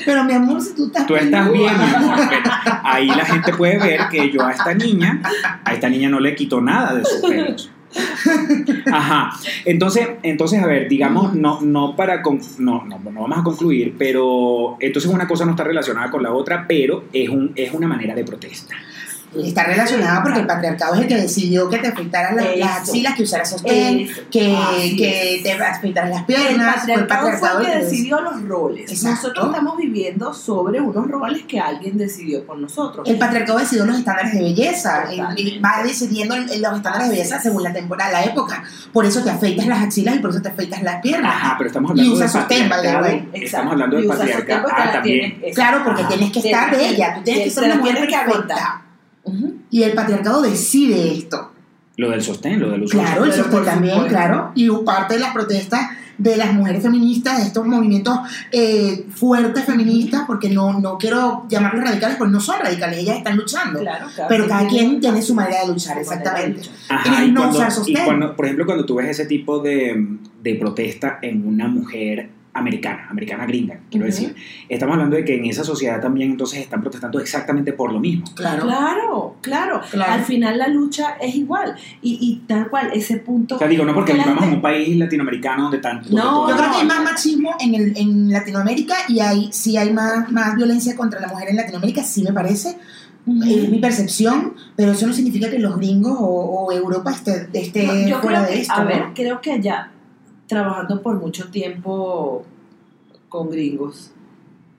[0.07, 2.17] Pero mi amor, si tú estás Tú estás bien, mi amor.
[2.31, 2.51] pero
[2.85, 5.21] ahí la gente puede ver que yo a esta niña,
[5.65, 7.71] a esta niña no le quito nada de sus pelos.
[8.93, 9.31] Ajá.
[9.65, 13.95] Entonces, entonces a ver, digamos, no, no para con- no, no, no vamos a concluir,
[13.99, 17.87] pero entonces una cosa no está relacionada con la otra, pero es un, es una
[17.89, 18.75] manera de protesta.
[19.45, 23.15] Está relacionada porque el patriarcado es el que decidió que te afeitaras las, las axilas,
[23.15, 26.85] que usaras sostén, que, que te afeitaras las El piernas.
[26.85, 28.91] Fue el patriarcado fue el que decidió los roles.
[28.91, 29.11] Exacto.
[29.29, 33.09] Nosotros estamos viviendo sobre unos roles que alguien decidió por nosotros.
[33.09, 35.05] El patriarcado decidió los estándares de belleza,
[35.37, 38.63] y va decidiendo los estándares de belleza según la temporada, la época.
[38.93, 41.35] Por eso te afeitas las axilas y por eso te afeitas las piernas.
[41.35, 43.05] Ajá, pero estamos Y hablando usa del sostén, by the patriarcado.
[43.07, 43.17] way.
[43.17, 43.45] Exacto.
[43.47, 44.63] Estamos hablando del Y usas patriarcado.
[44.69, 45.35] sostén Ah, la también.
[45.39, 48.83] tienes- Claro, porque tienes que estar bella, tú tienes que ser una mujer que perfecta.
[49.71, 51.53] Y el patriarcado decide esto.
[51.97, 54.53] Lo del sostén, lo del uso Claro, el sostén también, claro.
[54.55, 58.19] Y parte de las protestas de las mujeres feministas, de estos movimientos
[58.53, 63.37] eh, fuertes feministas, porque no, no quiero llamarlos radicales, porque no son radicales, ellas están
[63.37, 63.81] luchando.
[63.81, 64.29] Claro, claro.
[64.29, 66.63] Pero cada quien tiene su manera de luchar, exactamente.
[66.89, 68.05] Ajá, y no cuando, usar y sostén.
[68.05, 73.07] cuando, por ejemplo, cuando tú ves ese tipo de, de protesta en una mujer americana,
[73.11, 74.15] americana gringa, quiero Ujú.
[74.15, 74.35] decir,
[74.69, 78.25] estamos hablando de que en esa sociedad también entonces están protestando exactamente por lo mismo.
[78.35, 78.63] Claro.
[78.63, 80.13] Claro, claro, Claro.
[80.13, 81.75] Al final la lucha es igual.
[82.03, 83.57] Y, y tal cual, ese punto.
[83.57, 86.09] O sea, digo, no porque vivamos en un país latinoamericano donde tanto...
[86.11, 89.93] No, Yo creo que hay más machismo en, el, en Latinoamérica y hay, sí hay
[89.93, 92.77] más, más violencia contra la mujer en Latinoamérica, sí me parece,
[93.27, 97.85] Es mi percepción, pero eso no significa que los gringos o, o Europa esté, esté
[97.87, 98.75] No, yo fuera creo de que, esto.
[98.75, 98.89] a ¿no?
[98.89, 99.91] ver, creo que allá,
[100.47, 102.45] trabajando por mucho tiempo
[103.29, 104.13] con gringos,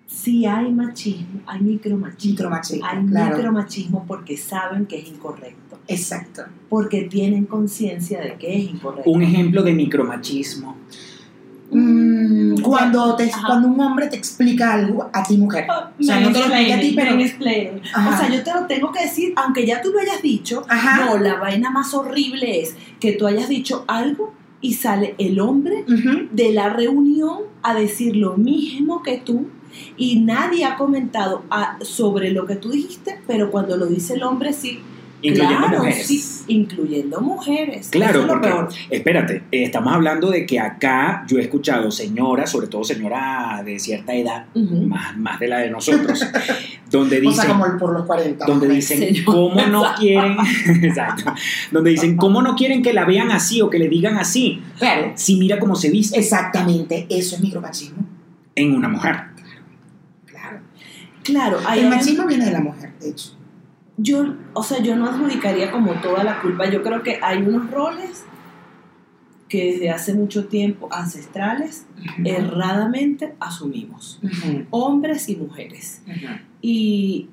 [0.07, 2.31] sí hay machismo, hay micromachismo.
[2.31, 3.35] Micromachismo, Hay claro.
[3.35, 6.43] micromachismo porque saben que es incorrecto, Exacto.
[6.69, 9.09] porque tienen conciencia de que es incorrecto.
[9.09, 10.77] Un ejemplo de micromachismo.
[11.69, 13.45] Mm, cuando, te, Ajá.
[13.45, 15.67] cuando un hombre te explica algo a ti, mujer.
[15.69, 17.15] Oh, O sea, no te lo explica a ti, pero-.
[17.17, 20.65] O sea, yo te lo tengo que decir, aunque ya tú lo hayas dicho.
[20.69, 21.05] Ajá.
[21.05, 25.85] No, la vaina más horrible es que tú hayas dicho algo y sale el hombre
[26.31, 29.47] de la reunión a decir lo mismo que tú
[29.95, 34.23] y nadie ha comentado ah, sobre lo que tú dijiste, pero cuando lo dice el
[34.23, 34.79] hombre sí.
[35.21, 36.05] Incluyendo claro, mujeres.
[36.07, 37.89] sí, incluyendo mujeres.
[37.89, 38.69] Claro, es lo porque, peor.
[38.91, 43.79] espérate, eh, estamos hablando de que acá yo he escuchado señoras, sobre todo señora de
[43.79, 46.23] cierta edad, más, más de la de nosotros,
[46.91, 48.45] donde O dicen, sea, como por los 40.
[48.45, 50.37] donde dicen cómo no quieren,
[50.83, 51.33] exacto,
[51.71, 55.13] donde dicen cómo no quieren que la vean así o que le digan así, Claro.
[55.15, 58.03] si mira cómo se viste Exactamente, eso es micromachismo.
[58.53, 59.15] en una mujer.
[60.27, 60.59] Claro.
[61.23, 63.36] Claro, hay El machismo viene de la mujer, de hecho.
[63.97, 66.69] Yo, o sea, yo no adjudicaría como toda la culpa.
[66.69, 68.23] Yo creo que hay unos roles
[69.49, 71.85] que desde hace mucho tiempo ancestrales
[72.25, 74.19] erradamente asumimos,
[74.69, 76.03] hombres y mujeres.
[76.61, 77.29] Y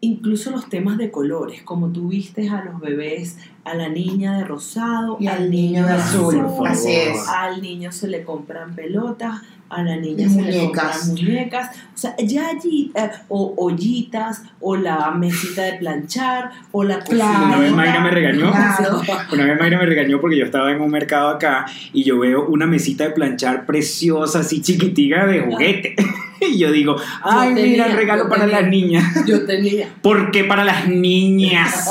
[0.00, 4.44] incluso los temas de colores, como tú vistes a los bebés, a la niña de
[4.44, 7.28] rosado, Y al niño de azul, así es.
[7.28, 10.98] al niño se le compran pelotas, a la niña se le muñecas.
[10.98, 16.84] compran muñecas, o sea, ya allí, eh, o ollitas, o la mesita de planchar, o
[16.84, 17.46] la Claro.
[17.46, 17.72] Una vez.
[17.72, 18.50] Mayra me regañó.
[18.50, 19.02] Claro.
[19.32, 22.46] Una vez Mayra me regañó porque yo estaba en un mercado acá y yo veo
[22.46, 25.96] una mesita de planchar preciosa, así chiquitica de juguete.
[26.48, 28.60] Y yo digo, ay, tenía, mira el regalo yo para tenía.
[28.60, 29.24] las niñas.
[29.26, 29.88] Yo tenía.
[30.02, 31.90] ¿Por qué para las niñas?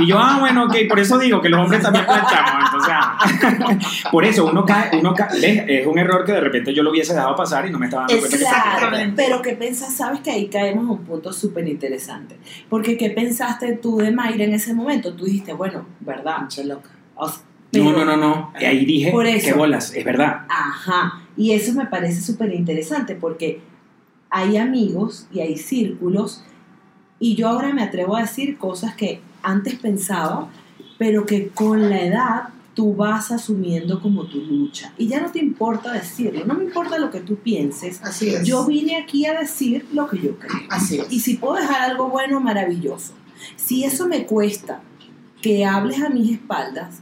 [0.00, 2.64] Y yo, ah, bueno, ok, por eso digo que los hombres también planchamos.
[2.72, 6.90] Entonces, por eso uno cae, uno cae, es un error que de repente yo lo
[6.90, 9.22] hubiese dejado pasar y no me estaba dando cuenta que Claro, Exactamente.
[9.22, 9.94] pero ¿qué pensas?
[9.96, 12.36] Sabes que ahí caemos a un punto súper interesante.
[12.68, 15.14] Porque ¿qué pensaste tú de Mayra en ese momento?
[15.14, 16.38] Tú dijiste, bueno, ¿verdad?
[16.38, 16.90] Pinche loca.
[17.16, 17.38] O sea,
[17.72, 18.52] No, pero- no, no, no.
[18.60, 19.46] Y ahí dije, Por eso.
[19.46, 20.42] qué bolas, es verdad.
[20.48, 23.60] Ajá, y eso me parece súper interesante porque
[24.30, 26.42] hay amigos y hay círculos
[27.18, 30.48] y yo ahora me atrevo a decir cosas que antes pensaba,
[30.98, 32.42] pero que con la edad
[32.74, 36.98] tú vas asumiendo como tu lucha y ya no te importa decirlo, no me importa
[36.98, 38.44] lo que tú pienses, Así es.
[38.44, 40.60] yo vine aquí a decir lo que yo creo.
[40.70, 41.12] Así es.
[41.12, 43.12] Y si puedo dejar algo bueno, maravilloso.
[43.56, 44.80] Si eso me cuesta
[45.40, 47.00] que hables a mis espaldas,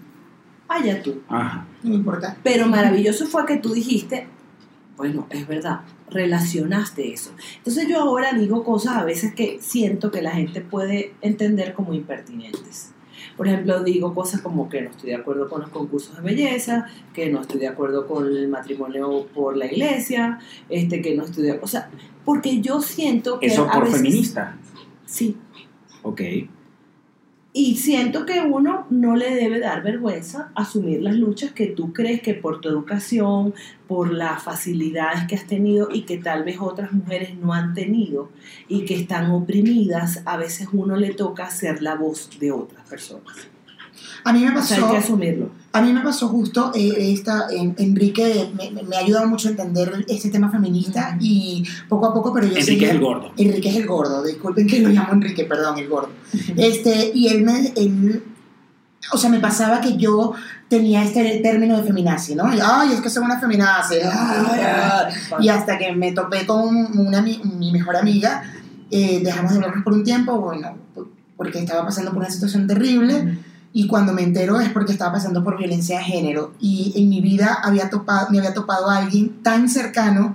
[0.76, 1.22] allá tú.
[1.28, 1.66] Ajá.
[1.82, 2.36] No me importa.
[2.42, 4.26] Pero maravilloso fue que tú dijiste,
[4.96, 5.80] bueno, es verdad,
[6.10, 7.30] relacionaste eso.
[7.58, 11.92] Entonces yo ahora digo cosas a veces que siento que la gente puede entender como
[11.94, 12.90] impertinentes.
[13.36, 16.86] Por ejemplo, digo cosas como que no estoy de acuerdo con los concursos de belleza,
[17.14, 21.44] que no estoy de acuerdo con el matrimonio por la iglesia, este que no estoy
[21.44, 21.88] de o sea,
[22.24, 24.56] porque yo siento que Eso a por veces- feminista.
[25.06, 25.36] Sí,
[26.02, 26.20] Ok.
[27.54, 32.22] Y siento que uno no le debe dar vergüenza asumir las luchas que tú crees
[32.22, 33.54] que por tu educación,
[33.86, 38.30] por las facilidades que has tenido y que tal vez otras mujeres no han tenido
[38.68, 43.51] y que están oprimidas, a veces uno le toca ser la voz de otras personas.
[44.24, 45.50] A mí me O sea, hay pasó, que asumirlo.
[45.72, 49.50] a mí me pasó justo eh, esta, en- Enrique me, me- ha ayudado mucho a
[49.52, 53.32] entender este tema feminista y poco a poco, pero yo Enrique es el gordo.
[53.36, 56.10] Enrique es el gordo, disculpen que lo llamo Enrique, perdón, el gordo.
[56.56, 58.22] Este, y él me, él-
[59.12, 60.32] o sea, me pasaba que yo
[60.68, 62.54] tenía este término de feminazi, ¿no?
[62.54, 63.96] Y, ay, es que soy una feminazi.
[63.96, 65.12] ay, ay.
[65.40, 68.44] Y hasta que me topé con una, mi mejor amiga,
[68.90, 70.76] eh, dejamos de hablarnos por un tiempo, bueno,
[71.36, 73.38] porque estaba pasando por una situación terrible.
[73.72, 76.52] Y cuando me entero es porque estaba pasando por violencia de género.
[76.60, 80.34] Y en mi vida había topado, me había topado a alguien tan cercano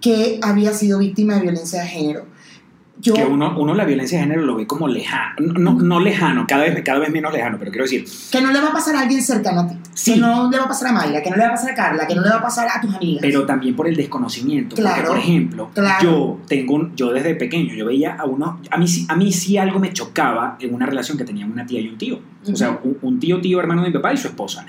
[0.00, 2.26] que había sido víctima de violencia de género.
[3.04, 5.34] Yo, Que uno, uno la violencia de género lo ve como lejano.
[5.38, 8.60] No, no lejano, cada vez, cada vez menos lejano, pero quiero decir, que no le
[8.60, 9.74] va a pasar a alguien cercano a ti.
[9.92, 10.14] Sí.
[10.14, 11.74] Que no le va a pasar a Mayra, que no le va a pasar a
[11.74, 13.20] Carla, que no le va a pasar a tus amigas.
[13.20, 14.74] pero también por el desconocimiento.
[14.74, 16.02] Claro, Porque, por ejemplo, claro.
[16.02, 19.30] yo tengo un- yo desde pequeño, yo veía a uno, a mí, sí- a mí
[19.32, 22.18] sí algo me chocaba en una relación que tenía una tía y un tío.
[22.50, 24.64] O sea, un, un tío, tío, hermano de mi papá y su esposa.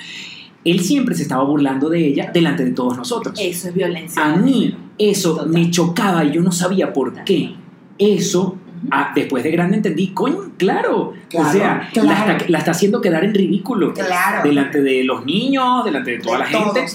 [0.66, 3.38] Él siempre se estaba burlando de ella delante de todos nosotros.
[3.40, 4.26] Eso es violencia.
[4.26, 5.50] A mí eso Total.
[5.50, 7.54] me chocaba y yo no sabía por qué.
[7.98, 8.58] Eso
[8.92, 11.14] Ah, después de grande entendí, coño, claro.
[11.30, 12.08] Claro, o sea, claro.
[12.10, 13.94] La, está, la está haciendo quedar en ridículo.
[13.94, 14.48] Claro.
[14.48, 16.86] Delante de los niños, delante de toda De la gente.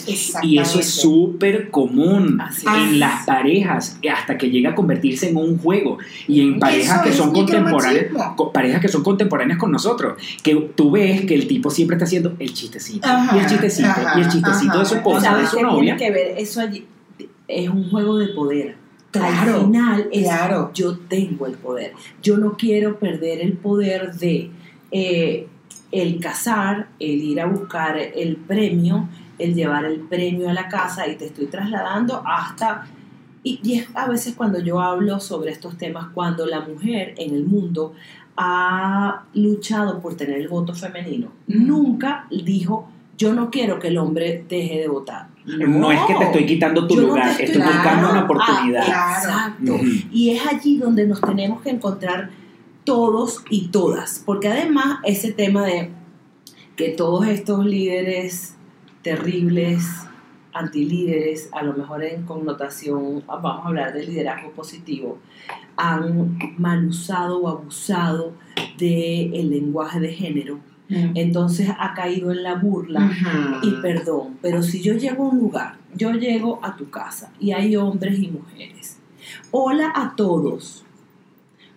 [0.43, 2.73] Y eso es súper común Así es.
[2.75, 5.99] en las parejas, hasta que llega a convertirse en un juego.
[6.29, 8.07] Y en parejas Eso que son contemporáneas,
[8.53, 12.35] parejas que son contemporáneas con nosotros, que tú ves que el tipo siempre está haciendo
[12.39, 14.97] el chistecito, Ajá, y el chistecito, ajá, y el chistecito de su ajá.
[15.01, 15.97] esposa, de ¿Sabes su novia.
[15.97, 16.39] tiene que ver?
[16.39, 16.87] Eso allí
[17.49, 18.80] es un juego de poder.
[19.11, 20.71] Claro, Al final es claro.
[20.73, 21.93] yo tengo el poder.
[22.23, 24.51] Yo no quiero perder el poder de
[24.93, 25.49] eh,
[25.91, 31.09] el cazar, el ir a buscar el premio, el llevar el premio a la casa
[31.09, 32.87] y te estoy trasladando hasta...
[33.43, 37.35] Y, y es a veces cuando yo hablo sobre estos temas, cuando la mujer en
[37.35, 37.95] el mundo
[38.37, 42.89] ha luchado por tener el voto femenino, nunca dijo,
[43.21, 45.29] yo no quiero que el hombre deje de votar.
[45.45, 48.83] No es que te estoy quitando tu no lugar, estoy buscando una oportunidad.
[48.87, 49.77] Ah, exacto.
[50.11, 52.31] Y es allí donde nos tenemos que encontrar
[52.85, 55.91] todos y todas, porque además ese tema de
[56.77, 58.55] que todos estos líderes
[59.03, 59.85] terribles,
[60.55, 65.19] antilíderes, a lo mejor en connotación, vamos a hablar de liderazgo positivo,
[65.77, 68.33] han mal usado o abusado
[68.79, 70.70] del lenguaje de género.
[71.15, 73.11] Entonces ha caído en la burla
[73.63, 77.53] y perdón, pero si yo llego a un lugar, yo llego a tu casa y
[77.53, 78.99] hay hombres y mujeres.
[79.53, 80.85] Hola a todos.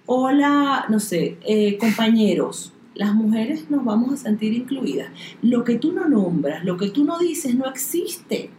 [0.05, 2.73] Hola, no sé, eh, compañeros.
[2.95, 5.09] Las mujeres nos vamos a sentir incluidas.
[5.41, 8.49] Lo que tú no nombras, lo que tú no dices, no existe.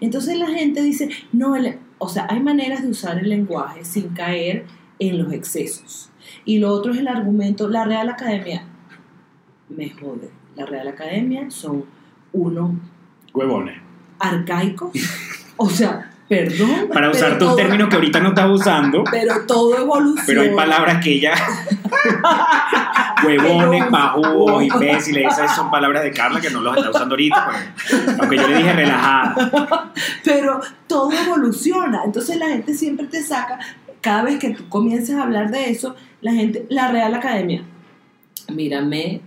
[0.00, 4.08] Entonces la gente dice, no, el- o sea, hay maneras de usar el lenguaje sin
[4.10, 4.64] caer
[4.98, 6.10] en los excesos.
[6.44, 8.66] Y lo otro es el argumento, la Real Academia,
[9.68, 11.84] me jode, la Real Academia son
[12.32, 12.72] unos
[13.34, 13.78] Huevones.
[14.18, 14.90] arcaicos,
[15.56, 16.88] o sea, perdón.
[16.92, 20.24] Para usar tus términos que ahorita no estás usando, Pero todo evoluciona.
[20.26, 21.34] pero hay palabras que ella.
[23.24, 28.18] Huevones, pajudos, imbéciles, esas son palabras de Carla que no los está usando ahorita, pues,
[28.20, 29.92] aunque yo le dije relajada.
[30.22, 32.02] Pero todo evoluciona.
[32.04, 33.58] Entonces la gente siempre te saca,
[34.00, 37.64] cada vez que tú comienzas a hablar de eso, la gente, la Real Academia,
[38.52, 39.22] mírame.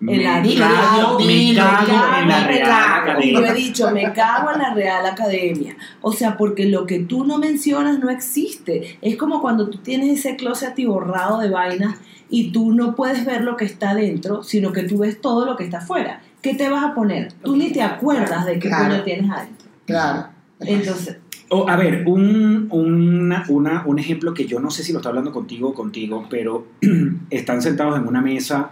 [0.00, 3.20] Me El cago, arcadio, me cago dilo, en la me Real cago.
[3.22, 3.52] Y yo he Academia.
[3.54, 5.76] dicho, me cago en la Real Academia.
[6.00, 8.98] O sea, porque lo que tú no mencionas no existe.
[9.00, 11.96] Es como cuando tú tienes ese closet atiborrado de vainas
[12.28, 15.56] y tú no puedes ver lo que está dentro, sino que tú ves todo lo
[15.56, 16.20] que está afuera.
[16.40, 17.32] ¿Qué te vas a poner?
[17.44, 18.88] Tú ni te acuerdas de qué Claro.
[18.90, 19.68] coño tienes adentro.
[19.86, 20.26] Claro.
[20.60, 21.18] Entonces,
[21.54, 25.10] Oh, a ver, un, una- una- un ejemplo que yo no sé si lo está
[25.10, 26.66] hablando contigo o contigo, pero
[27.30, 28.70] están sentados en una mesa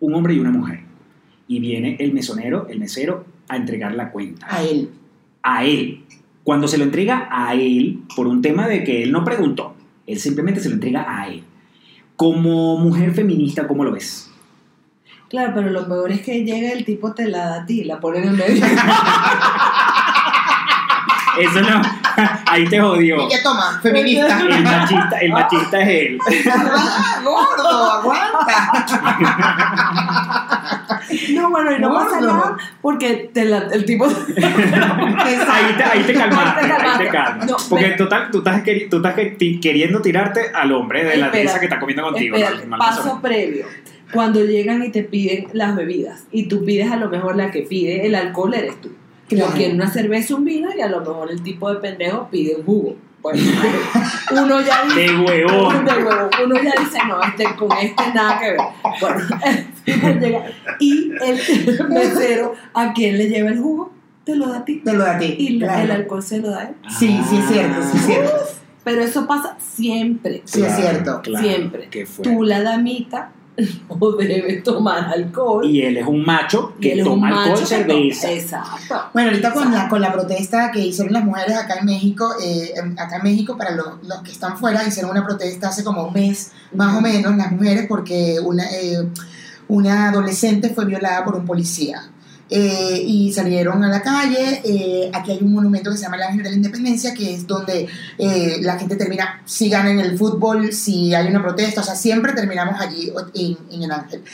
[0.00, 0.80] un hombre y una mujer.
[1.46, 4.46] Y viene el mesonero, el mesero, a entregar la cuenta.
[4.48, 4.90] A él.
[5.42, 6.04] A él.
[6.42, 9.74] Cuando se lo entrega a él, por un tema de que él no preguntó,
[10.06, 11.44] él simplemente se lo entrega a él.
[12.16, 14.30] Como mujer feminista, ¿cómo lo ves?
[15.30, 18.00] claro, pero lo peor es que llega el tipo te la da a ti, la
[18.00, 18.66] pone en el medio.
[21.38, 21.80] Eso no,
[22.46, 23.22] ahí te jodió.
[23.22, 23.78] ¿Y qué toma?
[23.82, 24.40] Feminista.
[24.40, 26.18] El machista, el machista es él.
[26.52, 28.86] Ah, gordo, aguanta.
[31.32, 34.06] No, bueno, y no pasa nada porque te la- el tipo...
[34.40, 37.08] Ahí te, ahí te calmaste, Ahí te ahí te calmaste.
[37.08, 37.46] calmas.
[37.46, 41.58] No, Porque total, tú estás, queri- tú estás queriendo tirarte al hombre de la mesa
[41.58, 42.36] que está comiendo contigo.
[42.78, 43.66] paso previo.
[44.12, 47.62] Cuando llegan y te piden las bebidas y tú pides a lo mejor la que
[47.62, 48.90] pide el alcohol eres tú.
[49.30, 49.50] Claro.
[49.50, 52.56] Yo quiero una cerveza, un vino y a lo mejor el tipo de pendejo pide
[52.56, 52.96] un jugo.
[53.22, 53.40] Bueno,
[54.32, 55.84] uno ya dice, De huevón.
[55.84, 58.60] de huevo, uno ya dice, no, este, con este nada que ver.
[59.00, 59.20] Bueno,
[60.80, 63.92] y el mesero, ¿a quién le lleva el jugo?
[64.24, 64.80] Te lo da a ti.
[64.84, 65.36] Te lo da a ti.
[65.38, 65.82] Y claro.
[65.82, 66.74] el alcohol se lo da a él.
[66.88, 68.32] Sí, sí es cierto, sí es cierto.
[68.84, 70.42] Pero eso pasa siempre.
[70.44, 71.22] Sí, es cierto.
[71.38, 71.88] Siempre.
[72.22, 73.32] Tú, la damita,
[74.00, 75.64] no debes tomar alcohol.
[75.64, 77.66] Y él es un macho que toma macho alcohol, que
[78.14, 78.26] cerveza.
[78.28, 79.10] toma- Exacto.
[79.12, 82.72] Bueno, ahorita con la, con la protesta que hicieron las mujeres acá en México, eh,
[82.96, 86.12] acá en México, para los, los que están fuera, hicieron una protesta hace como un
[86.14, 89.06] mes, más o menos, las mujeres, porque una, eh,
[89.68, 92.02] una adolescente fue violada por un policía.
[92.52, 94.60] Eh, y salieron a la calle.
[94.64, 97.46] eh, aquí hay un monumento que se llama el Ángel de la Independencia, que es
[97.46, 97.86] donde
[98.18, 102.32] eh, la gente termina, si ganan el fútbol, si hay una protesta, o sea, siempre
[102.32, 104.24] terminamos allí en, en el Ángel.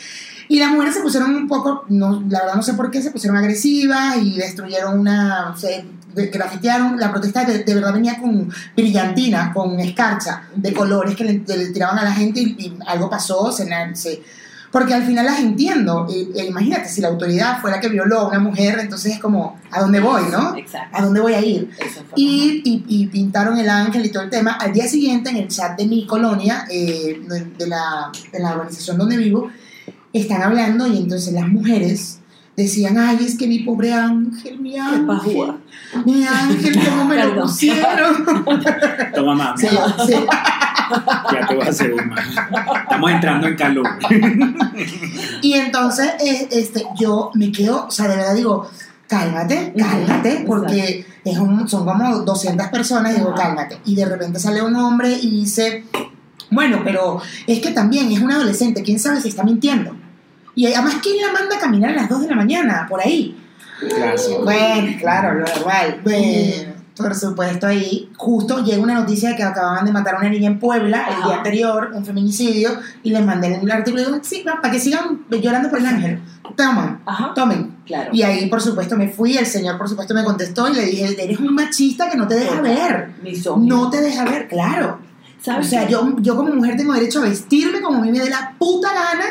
[0.48, 3.10] Y las mujeres se pusieron un poco, no, la verdad no sé por qué, se
[3.10, 6.98] pusieron agresivas y destruyeron una, se grafitearon.
[6.98, 11.66] La protesta de, de verdad venía con brillantina, con escarcha de colores que le, le
[11.70, 14.22] tiraban a la gente y, y algo pasó, se, se-
[14.76, 16.06] Porque al final las entiendo.
[16.46, 19.80] Imagínate, si la autoridad fue la que violó a una mujer, entonces es como, ¿a
[19.80, 20.54] dónde voy, no?
[20.54, 20.94] Exacto.
[20.94, 21.70] ¿A dónde voy a ir?
[22.14, 24.52] Y, y- y pintaron el ángel y todo el tema.
[24.52, 27.22] Al día siguiente, en el chat de mi colonia, eh,
[27.58, 29.50] de, la, de la organización donde vivo,
[30.12, 32.18] están hablando y entonces las mujeres
[32.54, 35.06] decían, ay, es que mi pobre ángel, mi ángel,
[36.04, 38.26] mi ángel, cómo me lo pusieron.
[39.14, 39.68] Toma mamá, Sí,
[40.06, 40.14] sí.
[41.32, 42.24] Ya te vas a hacer un mal.
[42.82, 43.86] Estamos entrando en calor.
[45.42, 48.68] Y entonces, eh, este, yo me quedo, o sea, de verdad digo,
[49.06, 53.78] cálmate, cálmate, porque es un- son como 200 personas, y digo, cálmate.
[53.84, 55.84] Y de repente sale un hombre y dice,
[56.50, 59.96] bueno, pero es que también es un adolescente, quién sabe si está mintiendo.
[60.54, 63.36] Y además, ¿quién la manda a caminar a las 2 de la mañana por ahí?
[63.82, 64.38] Gracias.
[64.42, 66.00] Bueno, claro, lo normal.
[66.02, 70.28] Bueno, por supuesto, ahí justo llega una noticia de que acababan de matar a una
[70.30, 72.70] niña en Puebla el día anterior, un feminicidio,
[73.02, 76.20] y les mandé el artículo y digo, sí, para que sigan llorando por el ángel.
[76.56, 77.76] Toman, Ajá, tomen.
[77.84, 78.10] claro.
[78.12, 81.22] Y ahí, por supuesto, me fui, el señor, por supuesto, me contestó y le dije,
[81.22, 83.10] eres un machista que no te deja ver.
[83.22, 83.76] Misógino.
[83.84, 84.98] No te deja ver, claro.
[85.38, 85.92] O ¿Sabes sea, qué?
[85.92, 88.88] yo, yo como mujer tengo derecho a vestirme como a mí me dé la puta
[88.92, 89.24] gana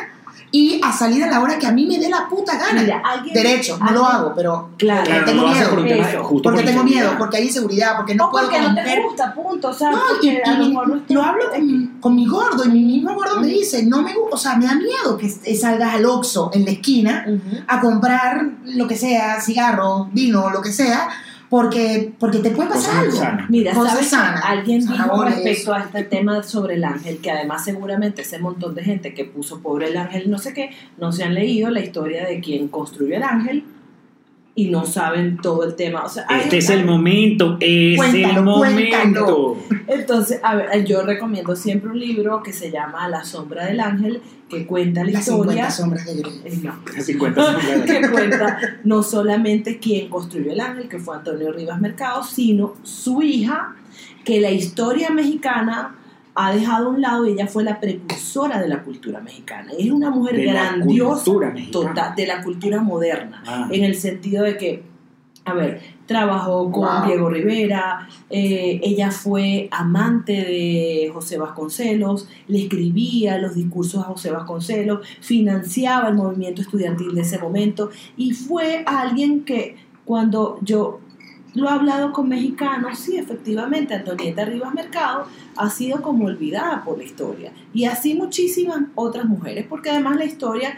[0.58, 2.82] y a salir a la hora que a mí me dé la puta gana.
[2.82, 5.70] Mira, alguien- Derecho, no lo hago, pero Claro, tengo no miedo.
[5.70, 6.24] por un tema Eso.
[6.24, 9.01] justo porque por tengo miedo, porque hay inseguridad, porque no o puedo porque no te
[9.01, 9.74] gusta, punto.
[9.74, 9.97] ¿sabes?
[9.97, 13.14] No, Porque y, y lo mi- no hablo con, con mi gordo y mi mismo
[13.16, 16.06] gordo me dice, no me gusta, o sea, me da miedo que est- salgas al
[16.06, 17.58] Oxxo en la esquina Ujú.
[17.68, 21.10] a comprar lo que sea, cigarro, vino, lo que sea,
[21.56, 23.18] porque, porque te puede pasar algo.
[23.47, 24.10] Mira, Cosas ¿sabes?
[24.10, 24.10] qué?
[24.10, 28.76] sanas, Alguien dijo respecto a este tema sobre el ángel, que además seguramente ese montón
[28.76, 31.80] de gente que puso pobre el ángel, no sé qué, no se han leído la
[31.80, 33.64] historia de quien construyó el ángel
[34.58, 36.03] y no saben todo el tema.
[36.06, 39.26] O sea, hay- Este es hay- el momento, es Cuéntalo, el cuéntalo.
[39.26, 39.58] momento.
[39.88, 44.22] Entonces, a ver, yo recomiendo siempre un libro que se llama La sombra del ángel,
[44.49, 45.70] que cuenta la Las historia.
[45.70, 46.41] 50 sombras de Grey.
[46.45, 46.76] Eh, no.
[47.03, 47.82] 50 sombras.
[47.86, 53.22] que cuenta no solamente quién construyó el ángel, que fue Antonio Rivas Mercado, sino su
[53.22, 53.76] hija,
[54.24, 55.95] que la historia mexicana
[56.36, 59.71] ha dejado a un lado y ella fue la precursora de la cultura mexicana.
[59.77, 61.31] Es una mujer De grandiosa
[61.71, 63.67] total, de la cultura moderna, Ah.
[63.71, 64.83] en el sentido de que,
[65.45, 67.05] a ver, trabajó con Wow.
[67.07, 74.31] Diego Rivera, eh, ella fue amante de José Vasconcelos, le escribía los discursos a José
[74.31, 80.99] Vasconcelos, financiaba el movimiento estudiantil de ese momento y fue alguien que cuando yo
[81.56, 85.26] lo he hablado con mexicanos, sí, efectivamente, Antonieta Rivas Mercado
[85.56, 90.26] ha sido como olvidada por la historia y así muchísimas otras mujeres, porque además la
[90.26, 90.78] historia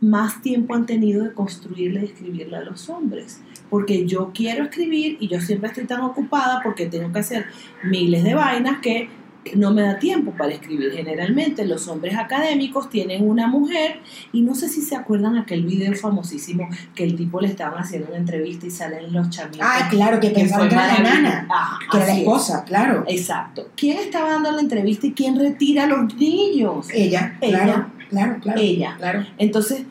[0.00, 3.40] más tiempo han tenido de construirla y escribirla a los hombres.
[3.70, 7.46] Porque yo quiero escribir y yo siempre estoy tan ocupada porque tengo que hacer
[7.82, 9.08] miles de vainas que
[9.56, 10.92] no me da tiempo para escribir.
[10.92, 14.00] Generalmente los hombres académicos tienen una mujer
[14.32, 18.08] y no sé si se acuerdan aquel video famosísimo que el tipo le estaban haciendo
[18.08, 19.60] una entrevista y salen los chamitos.
[19.62, 22.18] Ah, claro, que que pensaban fue que era la nana, Ajá, que era la es.
[22.20, 23.04] esposa, claro.
[23.06, 23.68] Exacto.
[23.76, 26.88] ¿Quién estaba dando la entrevista y quién retira a los niños?
[26.92, 27.64] Ella, Ella.
[27.64, 28.60] claro, claro, claro.
[28.60, 28.94] Ella.
[28.98, 29.26] Claro.
[29.38, 29.84] Entonces,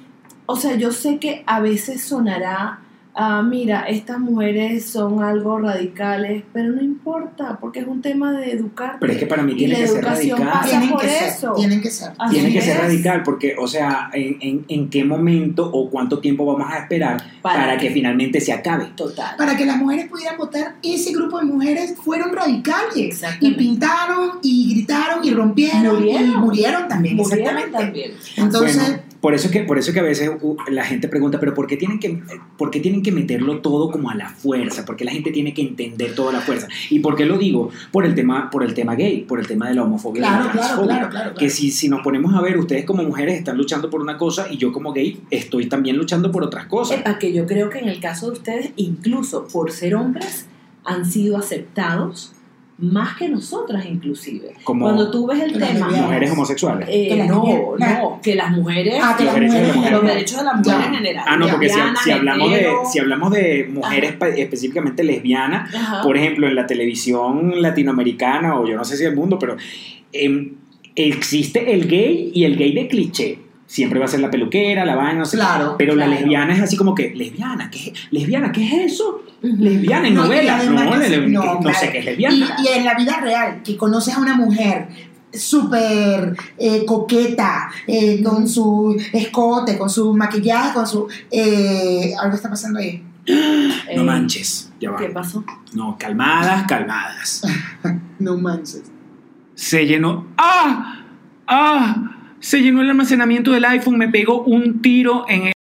[0.45, 2.79] o sea, yo sé que a veces sonará,
[3.16, 8.51] ah, mira, estas mujeres son algo radicales, pero no importa, porque es un tema de
[8.51, 8.97] educar.
[8.99, 10.53] Pero es que para mí tiene que ser educación radical.
[10.61, 11.53] pasa Tienen por que ser, eso.
[11.53, 12.11] tienen que ser.
[12.18, 16.20] Así Tiene que ser radical porque, o sea, ¿en, en, en qué momento o cuánto
[16.20, 18.88] tiempo vamos a esperar para, Para que que- finalmente se acabe?
[18.95, 19.36] Total.
[19.38, 23.22] Para que las mujeres pudieran votar, ese grupo de mujeres fueron radicales.
[23.39, 26.24] Y pintaron, y gritaron, y rompieron, Murieron.
[26.32, 27.78] y murieron también, Murieron exactamente.
[27.78, 28.11] también.
[28.38, 31.53] Entonces, Bueno, por eso que por eso que a veces uh, la gente pregunta, pero
[31.53, 32.21] ¿por qué tienen que
[32.57, 34.84] por qué tienen que meterlo todo como a la fuerza?
[34.84, 36.67] ¿Por qué la gente tiene que entender toda la fuerza?
[36.89, 37.69] ¿Y por qué lo digo?
[37.93, 40.43] Por el tema por el tema gay, por el tema de la homofobia, y Claro,
[40.43, 40.88] la claro, transfobia.
[40.88, 41.39] claro, claro, claro.
[41.39, 44.47] Que si si nos ponemos a ver, ustedes como mujeres están luchando por una cosa
[44.51, 46.99] y yo como gay estoy también luchando por otras cosas.
[46.99, 50.47] Epa, que yo creo que en el caso de ustedes, incluso por ser hombres,
[50.84, 52.34] han sido aceptados
[52.80, 54.53] más que nosotras inclusive.
[54.63, 55.89] Como Cuando tú ves el Las tema...
[55.89, 56.89] mujeres homosexuales.
[56.91, 59.61] Eh, Que las no, mujeres- no, que las mujeres, Ah, que Los las derechos de
[59.61, 59.91] mujeres, la mujer.
[59.93, 60.86] los derechos de la mujer Ya.
[60.88, 61.26] en general.
[61.28, 66.01] Ah, no, porque si, hablamos de, si hablamos de mujeres específicamente lesbianas, ajá.
[66.01, 69.55] por ejemplo, en la televisión latinoamericana o yo no sé si del mundo, pero
[70.11, 70.53] em,
[70.95, 73.39] existe el gay y el gay de cliché.
[73.74, 75.36] Siempre va a ser la peluquera, la vaina, no sé.
[75.36, 79.24] Claro, Pero la lesbiana es así como que, lesbiana, ¿qué, es- lesbiana, ¿qué es eso?
[79.41, 80.57] Lesbiana en No, y novela.
[80.57, 81.80] además No, le- no, claro.
[81.80, 82.36] sé qué es lesbiana.
[82.36, 84.88] y, y en la vida real, que conoces a una mujer
[85.32, 91.07] súper eh, coqueta, eh, con su escote, con su maquillaje, con su...
[91.32, 93.03] eh, algo está pasando ahí.
[93.26, 94.97] Eh, no manches, ya va.
[94.97, 95.43] ¿Qué pasó?
[95.74, 97.41] No, calmadas, calmadas.
[98.19, 98.84] No manches.
[99.55, 100.28] Se llenó.
[100.38, 101.03] ¡Ah!
[101.47, 102.12] ¡Ah!
[102.43, 105.53] Se llenó el almacenamiento del iPhone, me pegó un tiro en el...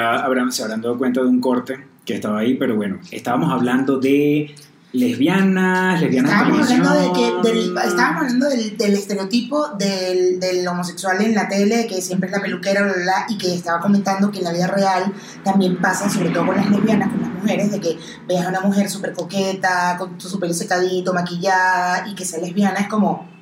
[0.00, 4.00] Habrán, se habrán dado cuenta de un corte que estaba ahí, pero bueno, estábamos hablando
[4.00, 4.52] de
[4.92, 7.42] lesbianas, lesbianas en Estábamos hablando, de televisión.
[7.42, 12.28] que, del, estábamos hablando del, del estereotipo del, del homosexual en la tele, que siempre
[12.28, 15.12] es la peluquera, bla, bla, bla, y que estaba comentando que en la vida real
[15.44, 18.60] también pasa, sobre todo con las lesbianas, con las mujeres, de que veas a una
[18.60, 23.33] mujer súper coqueta, con su pelo secadito, maquillada, y que sea lesbiana es como,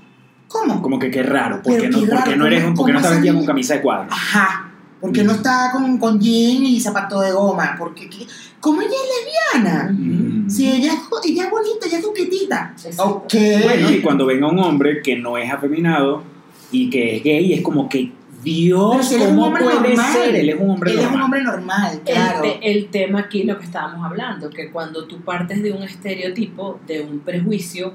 [0.53, 0.83] ¿cómo?
[0.83, 2.75] Como que qué raro, ¿por Pero qué no, qué por qué raro, no eres, ¿cómo-
[2.77, 4.09] por qué no estás vestida con camisa de cuadro?
[4.11, 4.69] Ajá.
[5.01, 7.75] porque no está con, con jean y zapato de goma?
[7.77, 8.25] Porque, ¿qué?
[8.61, 9.91] ¿Cómo ella es lesbiana?
[9.91, 10.49] Mm.
[10.49, 10.93] Si ella
[11.25, 12.73] ella es bonita, ella es coquetita.
[12.77, 13.03] Exacto.
[13.25, 13.35] Ok.
[13.65, 16.23] Bueno, y cuando venga un hombre que no es afeminado
[16.71, 18.13] y que es gay, es como que
[18.45, 20.13] Dios, si él es un ¿cómo hombre puede normal.
[20.13, 20.35] ser?
[20.37, 21.25] Él es un hombre Él es un normal.
[21.25, 22.43] hombre normal, El, claro.
[22.43, 26.79] te- el tema aquí, lo que estábamos hablando, que cuando tú partes de un estereotipo,
[26.87, 27.95] de un prejuicio,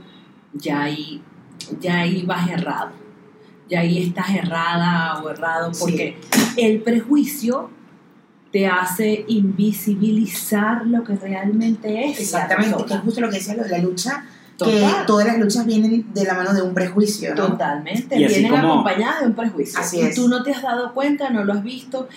[0.53, 1.21] ya ahí,
[1.81, 2.91] ya ahí vas errado.
[3.69, 5.79] Ya ahí estás errada o errado, Sí.
[5.81, 6.17] porque
[6.57, 7.69] el prejuicio
[8.51, 12.19] te hace invisibilizar lo que realmente es.
[12.19, 14.25] Exactamente, que es justo lo que decía lo de la lucha,
[14.57, 14.73] Total.
[14.73, 17.47] que todas las luchas vienen de la mano de un prejuicio, ¿no?
[17.47, 19.79] Totalmente, vienen como- acompañadas de un prejuicio.
[19.79, 20.15] Así y es.
[20.15, 22.07] tú no te has dado cuenta, no lo has visto.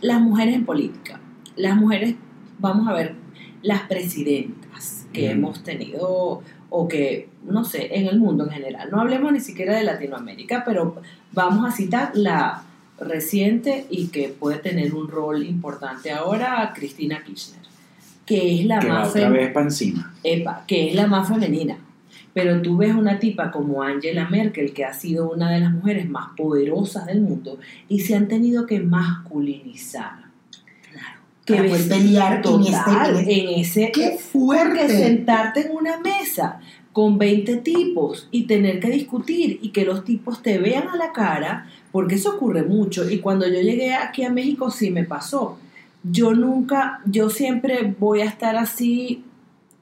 [0.00, 1.20] Las mujeres en política,
[1.56, 2.14] las mujeres,
[2.58, 3.14] vamos a ver,
[3.62, 5.38] las presidentas que Mm.
[5.38, 8.88] hemos tenido o que, no sé, en el mundo en general.
[8.90, 10.96] No hablemos ni siquiera de Latinoamérica, pero
[11.32, 12.62] vamos a citar la
[13.00, 17.60] reciente y que puede tener un rol importante ahora, Cristina Kirchner,
[18.26, 20.12] que es la Que más otra vez para encima.
[20.22, 21.78] Epa, que es la más femenina.
[22.34, 26.08] Pero tú ves una tipa como Angela Merkel, que ha sido una de las mujeres
[26.08, 27.58] más poderosas del mundo,
[27.88, 30.27] y se han tenido que masculinizar.
[31.48, 33.90] Que Para poder pelear en total, este- en ese...
[33.92, 34.88] ¡Qué Porque fuerte!
[34.88, 36.60] sentarte en una mesa
[36.92, 41.12] con 20 tipos y tener que discutir y que los tipos te vean a la
[41.12, 43.08] cara, porque eso ocurre mucho.
[43.08, 45.58] Y cuando yo llegué aquí a México sí me pasó.
[46.02, 49.24] Yo nunca, yo siempre voy a estar así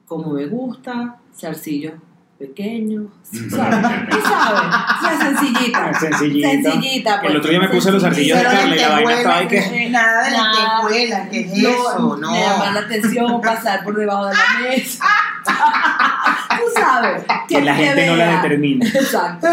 [0.05, 1.93] como me gusta, zarcillos
[2.37, 3.05] pequeños.
[3.23, 4.09] ¿sabes?
[4.09, 5.93] Tú sabes, o sea, sencillita.
[5.99, 6.49] Sencillita.
[6.49, 7.19] Sencillita.
[7.19, 9.47] pues, El otro día me puse los zarcillos de Carla y la vaina estaba ahí
[9.47, 9.89] que...
[9.89, 10.81] Nada de Nada.
[10.83, 12.17] lentejuelas, ¿qué es eso?
[12.17, 12.31] No.
[12.31, 15.05] Me llama la atención pasar por debajo de la mesa.
[16.49, 17.23] Tú sabes.
[17.47, 18.87] Que la te gente no la determina.
[18.87, 19.47] Exacto.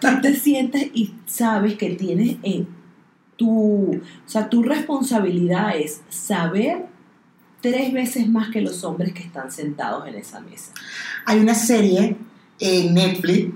[0.00, 2.68] Tú te sientes y sabes que tienes en
[3.36, 6.86] tu, o sea, tu responsabilidad es saber
[7.70, 10.70] tres veces más que los hombres que están sentados en esa mesa.
[11.24, 12.16] Hay una serie
[12.60, 13.52] en Netflix,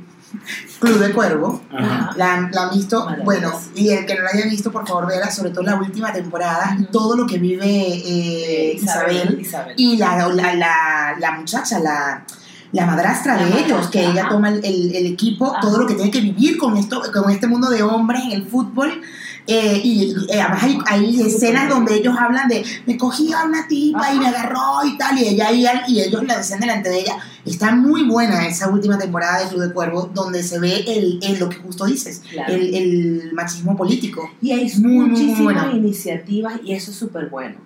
[0.80, 1.60] Club de Cuervo.
[1.72, 2.12] Ajá.
[2.16, 5.30] La, la han visto, bueno, y el que no la haya visto, por favor, véala,
[5.30, 9.74] sobre todo la última temporada, todo lo que vive eh, Isabel, Isabel.
[9.76, 12.24] y la, la, la, la muchacha, la,
[12.72, 15.60] la madrastra La de ellos, que ella toma el, el- el equipo, Ajá.
[15.60, 18.44] todo lo que tiene que vivir con esto, con este mundo de hombres en el
[18.46, 19.00] fútbol.
[19.46, 23.66] Eh, y eh, además hay, hay escenas donde ellos hablan de me cogí a una
[23.66, 25.50] tipa y me agarró y tal, y ella
[25.88, 27.16] y, ellos la decían delante de ella.
[27.44, 31.38] Está muy buena esa última temporada de Club de Cuervo, donde se ve el, el-
[31.40, 32.52] lo que justo dices, Claro.
[32.54, 34.30] el, el machismo político.
[34.42, 37.56] Y hay Muy, muy, muy muchísimas iniciativas y eso es súper bueno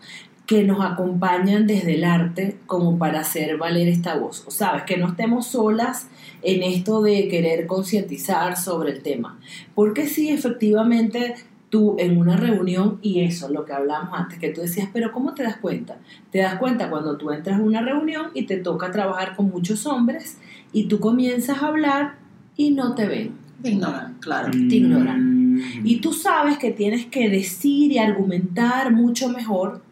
[0.47, 4.45] que nos acompañan desde el arte como para hacer valer esta voz.
[4.47, 6.09] O sabes, que no estemos solas
[6.43, 9.41] en esto de querer concientizar sobre el tema.
[9.75, 11.35] Porque sí, efectivamente,
[11.75, 15.35] tú en una reunión, y eso, lo que hablamos antes, que tú decías, pero ¿cómo
[15.35, 15.99] te das cuenta?
[16.31, 19.85] Te das cuenta cuando tú entras a una reunión y te toca trabajar con muchos
[19.85, 20.39] hombres
[20.73, 22.15] y tú comienzas a hablar
[22.57, 23.33] y no te ven.
[23.61, 24.53] Te ignoran, claro.
[24.53, 25.55] te ignoran.
[25.55, 25.61] Mm.
[25.83, 29.83] Y tú sabes que tienes que decir y argumentar mucho mejor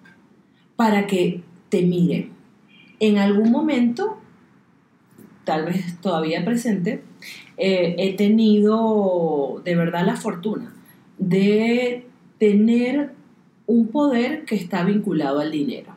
[0.76, 2.30] para que te miren.
[3.00, 4.18] En algún momento,
[5.42, 7.02] tal vez todavía presente,
[7.56, 10.72] eh, he tenido de verdad la fortuna
[11.28, 12.04] de
[12.38, 13.12] tener
[13.66, 15.94] un poder que está vinculado al dinero.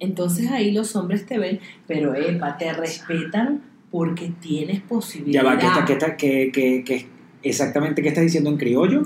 [0.00, 5.42] Entonces ahí los hombres te ven, pero epa, te respetan porque tienes posibilidad.
[5.42, 7.06] Ya va, ¿qué está, está,
[7.42, 9.02] exactamente qué estás diciendo en criollo?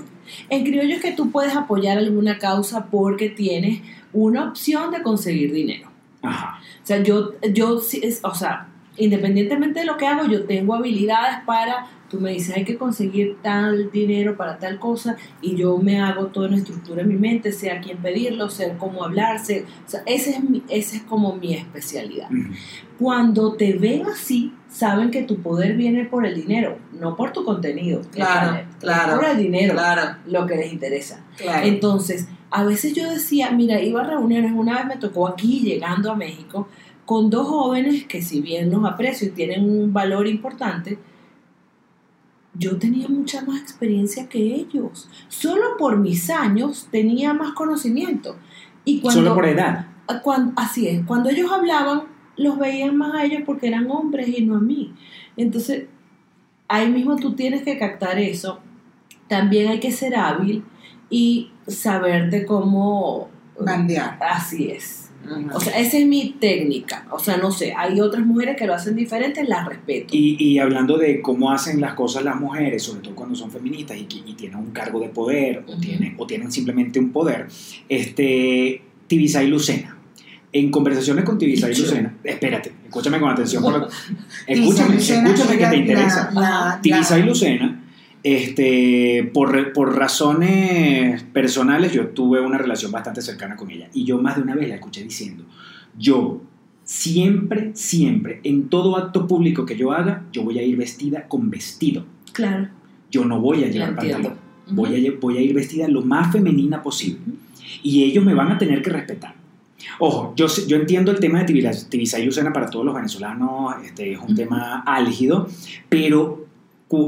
[0.49, 3.81] En criollo es que tú puedes apoyar alguna causa porque tienes
[4.11, 5.89] una opción de conseguir dinero.
[6.21, 6.59] Ajá.
[6.83, 11.87] O sea, yo, yo, o sea, independientemente de lo que hago, yo tengo habilidades para,
[12.13, 16.27] tú me dices, hay que conseguir tal dinero para tal cosa, y yo me hago
[16.27, 20.03] toda una estructura en mi mente, sé a quién pedirlo, sé cómo hablarse, o sea,
[20.05, 22.29] ese es, mi, ese es como mi especialidad.
[22.99, 27.43] Cuando te ven así, saben que tu poder viene por el dinero, no por tu
[27.43, 28.01] contenido.
[28.11, 31.25] Claro, Es claro, Por el dinero, Claro, lo que les interesa.
[31.35, 31.65] claro.
[31.65, 36.11] Entonces, a veces yo decía, mira, iba a reuniones, una vez me tocó aquí llegando
[36.11, 36.67] a México
[37.05, 40.99] con dos jóvenes que si bien los aprecio y tienen un valor importante,
[42.55, 45.09] yo tenía mucha más experiencia que ellos.
[45.27, 48.35] Solo por mis años tenía más conocimiento.
[48.85, 49.87] Y cuando, Solo por edad.
[50.21, 52.03] cuan- así es, cuando ellos hablaban,
[52.37, 54.93] los veían más a ellos porque eran hombres y no a mí.
[55.37, 55.85] Entonces,
[56.67, 58.59] ahí mismo tú tienes que captar eso.
[59.27, 60.63] También hay que ser hábil
[61.09, 63.29] y saberte cómo...
[63.59, 64.17] Bandear.
[64.21, 65.02] Así es.
[65.53, 67.05] O sea, esa es mi técnica.
[67.11, 70.07] O sea, no sé, hay otras mujeres que lo hacen diferente, las respeto.
[70.15, 73.97] Y, y hablando de cómo hacen las cosas las mujeres, sobre todo cuando son feministas
[73.97, 77.47] y, y tienen un cargo de poder o, tienen, o tienen simplemente un poder,
[77.89, 79.97] este, Tibisay Lucena.
[80.51, 81.73] En conversaciones con Tibisay.
[81.75, 83.63] Lucena, espérate, escúchame con atención.
[83.63, 83.87] por lo-
[84.47, 86.31] escúchame, escúchame es que te interesa.
[86.81, 87.82] Tibisay Lucena,
[88.23, 93.89] este, por, por razones personales, yo tuve una relación bastante cercana con ella.
[93.93, 95.43] Y yo más de una vez la escuché diciendo,
[95.97, 96.41] yo
[96.85, 101.49] siempre, siempre, en todo acto público que yo haga, yo voy a ir vestida con
[101.49, 102.05] vestido.
[102.31, 102.69] Claro,
[103.11, 104.33] Yo no voy a llevar pantalón.
[104.71, 107.19] Voy a, voy a ir vestida lo más femenina posible.
[107.83, 109.35] Y ellos me van a tener que respetar.
[109.99, 111.53] Ojo, yo, yo entiendo el tema de
[111.89, 114.35] Tibisay Lucena para todos los venezolanos, este, es un Ujú.
[114.35, 115.49] tema álgido,
[115.89, 116.42] pero,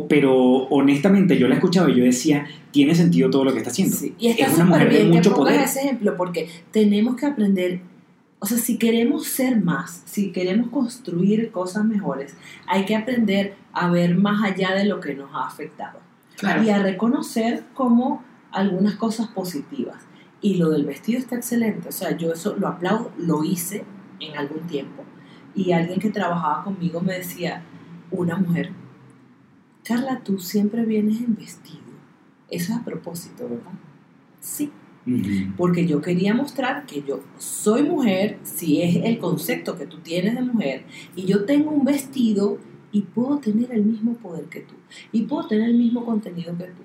[0.09, 0.33] pero
[0.69, 3.95] honestamente yo la escuchaba y yo decía, tiene sentido todo lo que está haciendo.
[3.95, 5.61] Sí, Y está es una mujer de bien que mucho pongas poder.
[5.65, 7.81] ese ejemplo porque tenemos que aprender,
[8.39, 12.36] o sea, si queremos ser más, si queremos construir cosas mejores,
[12.67, 15.99] hay que aprender a ver más allá de lo que nos ha afectado
[16.38, 16.63] Claro.
[16.63, 19.97] y a reconocer como algunas cosas positivas.
[20.41, 23.83] Y lo del vestido está excelente, o sea, yo eso lo aplaudo, lo hice
[24.19, 25.03] en algún tiempo.
[25.55, 27.63] Y alguien que trabajaba conmigo me decía,
[28.11, 28.71] una mujer,
[29.86, 31.79] Carla, tú siempre vienes en vestido.
[32.49, 33.71] Eso es a propósito, ¿verdad?
[34.39, 34.71] Sí,
[35.57, 40.33] porque yo quería mostrar que yo soy mujer, si es el concepto que tú tienes
[40.36, 40.83] de mujer,
[41.15, 42.57] y yo tengo un vestido
[42.91, 44.73] y puedo tener el mismo poder que tú,
[45.11, 46.81] y puedo tener el mismo contenido que tú.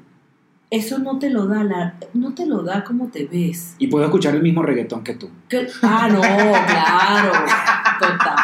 [0.71, 3.75] Eso no te lo da la, no te lo da como te ves.
[3.79, 5.29] Y puedo escuchar el mismo reggaetón que tú.
[5.49, 7.33] Que- ah, no, claro,
[7.99, 8.37] total,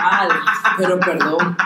[0.76, 1.56] pero perdón.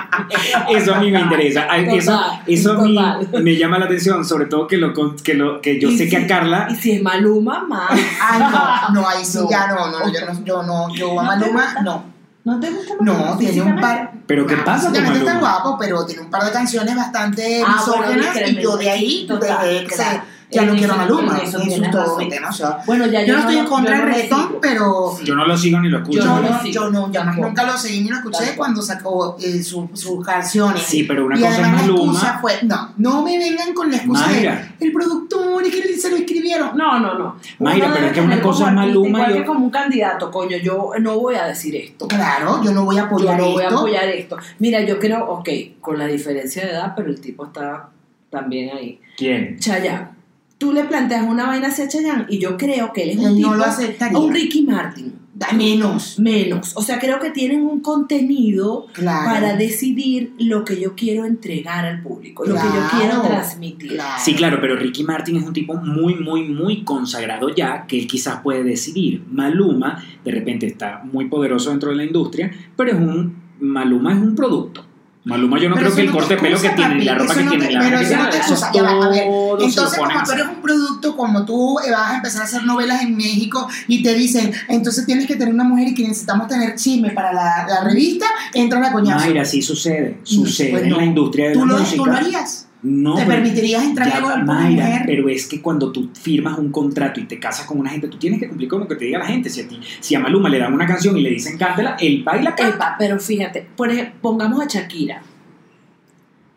[0.70, 1.66] Eso a mí me interesa.
[1.68, 3.42] Ay, Eso, Total, eso a mí total.
[3.42, 6.16] me llama la atención, sobre todo que, lo, con- que, lo, que yo sé que
[6.18, 6.68] si- a Carla...
[6.70, 7.90] Y si es Maluma, más.
[7.92, 9.50] Ay, no, no, ahí sí No.
[9.50, 12.04] ya no, no, no, yo no, yo no, yo a ¿No te Maluma, no.
[12.42, 13.30] ¿No te gusta Maluma?
[13.30, 14.12] No, tiene un par.
[14.26, 15.60] Pero ¿qué pasa con Físicamente está Maluma?
[15.62, 18.90] guapo, pero tiene un par de canciones bastante Ah, bueno, misógenas discremen- y yo de
[18.90, 20.10] ahí total, dejé que claro.
[20.22, 21.38] se- ya no quiero a eso- Maluma.
[21.38, 22.22] eso Eso es todo razón.
[22.24, 22.48] un tema.
[22.48, 25.44] O sea, Bueno, ya yo no estoy en contra yo del reggaetón, pero Yo no
[25.46, 26.18] lo sigo ni lo escucho.
[26.18, 28.56] Yo yo no yo no, yo nunca lo seguí ni lo escuché Tampoco.
[28.58, 30.82] cuando sacó eh, su- sus canciones.
[30.82, 32.38] Sí, pero una y cosa es además la excusa Maluma.
[32.40, 34.74] fue, no, no me vengan con la excusa Mayra.
[34.78, 36.76] de el productor y que se lo escribieron.
[36.76, 37.36] No, no, no.
[37.60, 40.30] Mayra, Uno pero es que una cosa es Maluma Igual y que como un candidato,
[40.30, 42.08] coño, yo no voy a decir esto.
[42.08, 43.78] Claro, yo no voy a Yo apoyar no voy a esto.
[43.78, 44.36] apoyar esto.
[44.58, 45.48] Mira, yo creo, ok,
[45.80, 47.88] con la diferencia de edad, pero el tipo está
[48.30, 49.00] también ahí.
[49.16, 49.58] ¿Quién?
[49.58, 50.19] Chayanne.
[50.60, 53.36] Tú le planteas una vaina hacia Chayanne y yo creo que él es un Él
[53.38, 54.18] tipo, no lo aceptaría.
[54.18, 55.14] un Ricky Martin.
[55.34, 56.18] Da menos.
[56.18, 56.72] Menos.
[56.76, 59.24] O sea, creo que tienen un contenido Claro.
[59.30, 63.92] para decidir lo que yo quiero entregar al público, lo que yo quiero transmitir.
[63.92, 64.22] Claro.
[64.22, 68.06] Sí, claro, pero Ricky Martin es un tipo muy, muy, muy consagrado ya, que él
[68.06, 69.24] quizás puede decidir.
[69.32, 73.34] Maluma, de repente, está muy poderoso dentro de la industria, pero es un.
[73.60, 74.84] Maluma es un producto.
[75.22, 77.34] Maluma, yo no Pero creo que el corte de pelo que tiene y la ropa
[77.34, 79.24] que no tiene te- la pero eso no te excusa, ya va, a ver.
[79.60, 83.02] Entonces, como tú eres un producto, como tú eh, vas a empezar a hacer novelas
[83.02, 86.74] en México y te dicen, entonces tienes que tener una mujer y que necesitamos tener
[86.74, 89.26] chisme para la, la revista, entra la coñazo.
[89.26, 90.20] Mayra, sí sucede.
[90.22, 91.96] Sucede Pues en la industria de ¿Tú la lo, música.
[92.02, 92.66] ¿Tú lo harías?
[92.82, 95.02] No, ¿Te permitirías entrar Ya, a golpe Mayra, mujer?
[95.04, 98.16] pero es que cuando tú firmas un contrato y te casas con una gente, tú
[98.16, 99.50] tienes que cumplir con lo que te diga la gente.
[99.50, 102.22] Si a, ti, si a Maluma le dan una canción y le dicen cántela, él
[102.24, 102.74] baila canta.
[102.76, 105.22] Epa, pero fíjate, por ejemplo, pongamos a Shakira.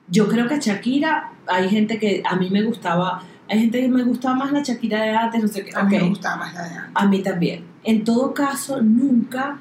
[0.09, 4.03] Yo creo que Shakira, hay gente que a mí me gustaba, hay gente que me
[4.03, 5.71] gustaba más la Shakira de antes, no sé qué.
[5.75, 6.91] A mí me gustaba más la de antes.
[6.93, 7.63] A mí también.
[7.83, 9.57] En todo caso, nunca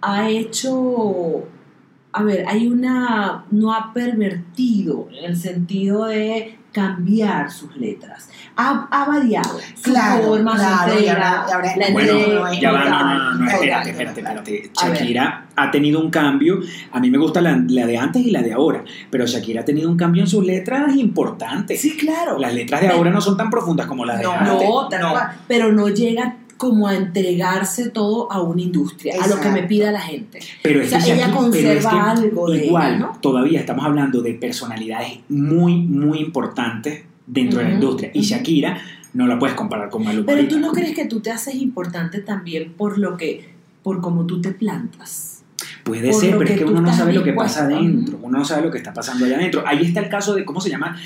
[0.00, 1.46] ha hecho,
[2.12, 8.30] a ver, hay una, no ha pervertido en el sentido de cambiar sus letras.
[8.56, 12.60] Ha, ha variado su Claro, forma, claro, su y entrega, ahora- y ahora Bueno, entrega,
[12.60, 14.70] ya va, no, no, no, no, espérate, espérate, espérate.
[14.74, 16.60] Shakira ha tenido un cambio.
[16.92, 19.64] A mí me gusta la, la de antes y la de ahora, pero Shakira ha
[19.66, 21.76] tenido un cambio en sus letras importante.
[21.76, 22.38] Sí, claro.
[22.38, 24.68] Las letras de ahora no son tan profundas como las de No, antes.
[24.68, 25.10] No, tal no.
[25.10, 29.64] cual, pero no llega como a entregarse todo a una industria, a lo que me
[29.64, 30.38] pida la gente.
[30.62, 33.18] Pero es O sea, que ella conserva pero es que algo de igual, ella, ¿no?
[33.20, 38.12] todavía estamos hablando de personalidades muy, muy importantes dentro de la industria.
[38.14, 38.20] Y.
[38.20, 38.80] Shakira
[39.12, 40.24] no la puedes comparar con Maluma.
[40.24, 43.48] Pero tú no crees que tú te haces importante también por lo que,
[43.82, 45.42] por cómo tú te plantas.
[45.82, 48.20] Puede por ser, pero es que uno no sabe lo que pasa adentro.
[48.22, 49.64] Uno no sabe lo que está pasando allá adentro.
[49.66, 50.96] Ahí está el caso de, ¿cómo se llama?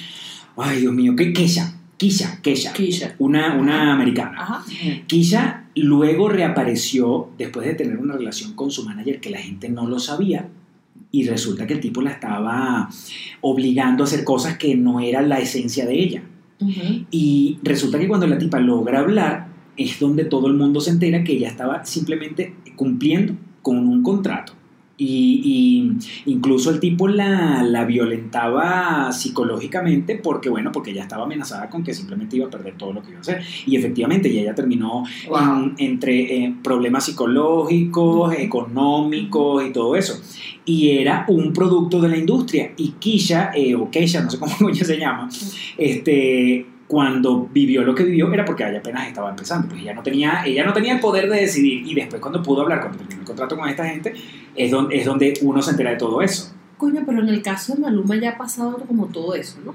[0.59, 1.32] Ay, Dios mío, ¿qué?
[1.32, 1.75] Keisha.
[1.99, 2.72] Keisha, Keisha.
[2.72, 3.14] Keisha.
[3.18, 4.42] Una, una americana.
[4.42, 4.64] Ajá.
[5.07, 9.86] Keisha luego reapareció después de tener una relación con su manager que la gente no
[9.86, 10.49] lo sabía.
[11.11, 12.90] Y resulta que el tipo la estaba
[13.40, 16.22] obligando a hacer cosas que no eran la esencia de ella.
[17.11, 21.22] Y resulta que cuando la tipa logra hablar, es donde todo el mundo se entera
[21.22, 24.55] que ella estaba simplemente cumpliendo con un contrato.
[24.99, 25.42] Y,
[26.24, 31.84] y incluso el tipo la, la violentaba psicológicamente porque, bueno, porque ella estaba amenazada con
[31.84, 33.42] que simplemente iba a perder todo lo que iba a hacer.
[33.66, 35.38] Y efectivamente, y ella terminó Wow.
[35.38, 40.20] en- entre eh, problemas psicológicos, económicos y todo eso.
[40.64, 42.72] Y era un producto de la industria.
[42.76, 45.28] Y Kisha, eh, o Keisha, no sé cómo ella se llama,
[45.76, 49.68] este, cuando vivió lo que vivió era porque ella apenas estaba empezando.
[49.68, 51.87] Pues ella no tenía, ella no tenía el poder de decidir.
[51.87, 54.14] Y después cuando pudo hablar, cuando terminó el contrato con esta gente,
[54.55, 56.53] es donde, es donde uno se entera de todo eso.
[56.76, 59.74] Coño, pero en el caso de Maluma ya ha pasado como todo eso, ¿no?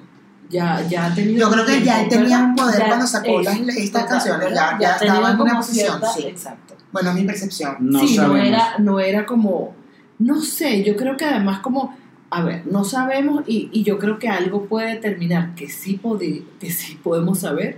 [0.50, 1.40] Ya, ya ha tenido.
[1.40, 2.44] Yo creo que ya él tenía ¿verdad?
[2.50, 5.88] un poder Ya, cuando sacó eh, las- estas canciones, ya- ya estaba en una posición,
[6.00, 6.24] cierta- sí.
[6.28, 6.76] Exacto.
[6.92, 7.78] Bueno, es mi percepción.
[7.80, 8.48] No sí, no sabemos.
[8.48, 9.74] era, no era como,
[10.20, 11.96] no sé, yo creo que además como,
[12.32, 16.00] a ver, no sabemos y, y yo creo que algo puede determinar que sí,
[16.60, 17.78] que sí podemos saber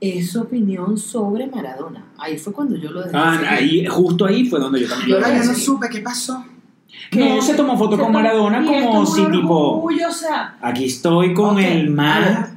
[0.00, 2.04] es su opinión sobre Maradona.
[2.18, 3.16] Ahí fue cuando yo lo dejé.
[3.16, 6.00] Ah, ahí, justo ahí fue donde yo también Yo lo Ay, yo no supe qué
[6.00, 6.44] pasó.
[7.12, 10.86] No, se tomó foto se con tomó- Maradona como si tipo, orgullo, o sea, aquí
[10.86, 12.48] estoy con el ver,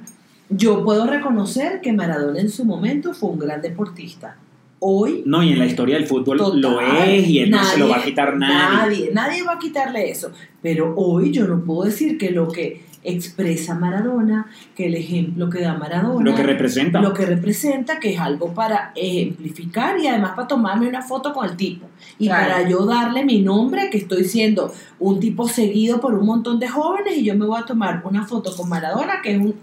[0.50, 4.38] Yo puedo reconocer que Maradona en su momento fue un gran deportista.
[4.80, 6.62] Hoy No, y en la historia del fútbol Total.
[6.62, 8.76] lo es y él no se lo va a quitar nadie.
[8.78, 10.32] Nadie, nadie va a quitarle eso.
[10.62, 15.62] Pero hoy yo no puedo decir que lo que expresa Maradona, que el ejemplo que
[15.62, 17.02] da Maradona, Lo que representa.
[17.02, 21.48] lo que representa, que es algo para ejemplificar y además para tomarme una foto con
[21.48, 21.86] el tipo.
[22.18, 22.52] Y Claro.
[22.52, 26.68] para yo darle mi nombre, que estoy siendo un tipo seguido por un montón de
[26.68, 29.54] jóvenes, y yo me voy a tomar una foto con Maradona, que es un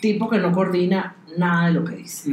[0.00, 2.30] tipo que no coordina nada de lo que dice.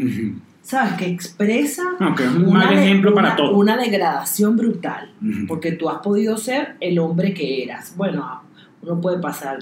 [0.66, 0.94] ¿Sabes?
[0.94, 3.56] Que expresa es un una mal de- ejemplo para una- todo.
[3.56, 5.12] Una degradación brutal.
[5.22, 5.46] Ujú.
[5.48, 7.94] Porque tú has podido ser el hombre que eras.
[7.96, 8.42] Bueno,
[8.82, 9.60] uno puede pasar,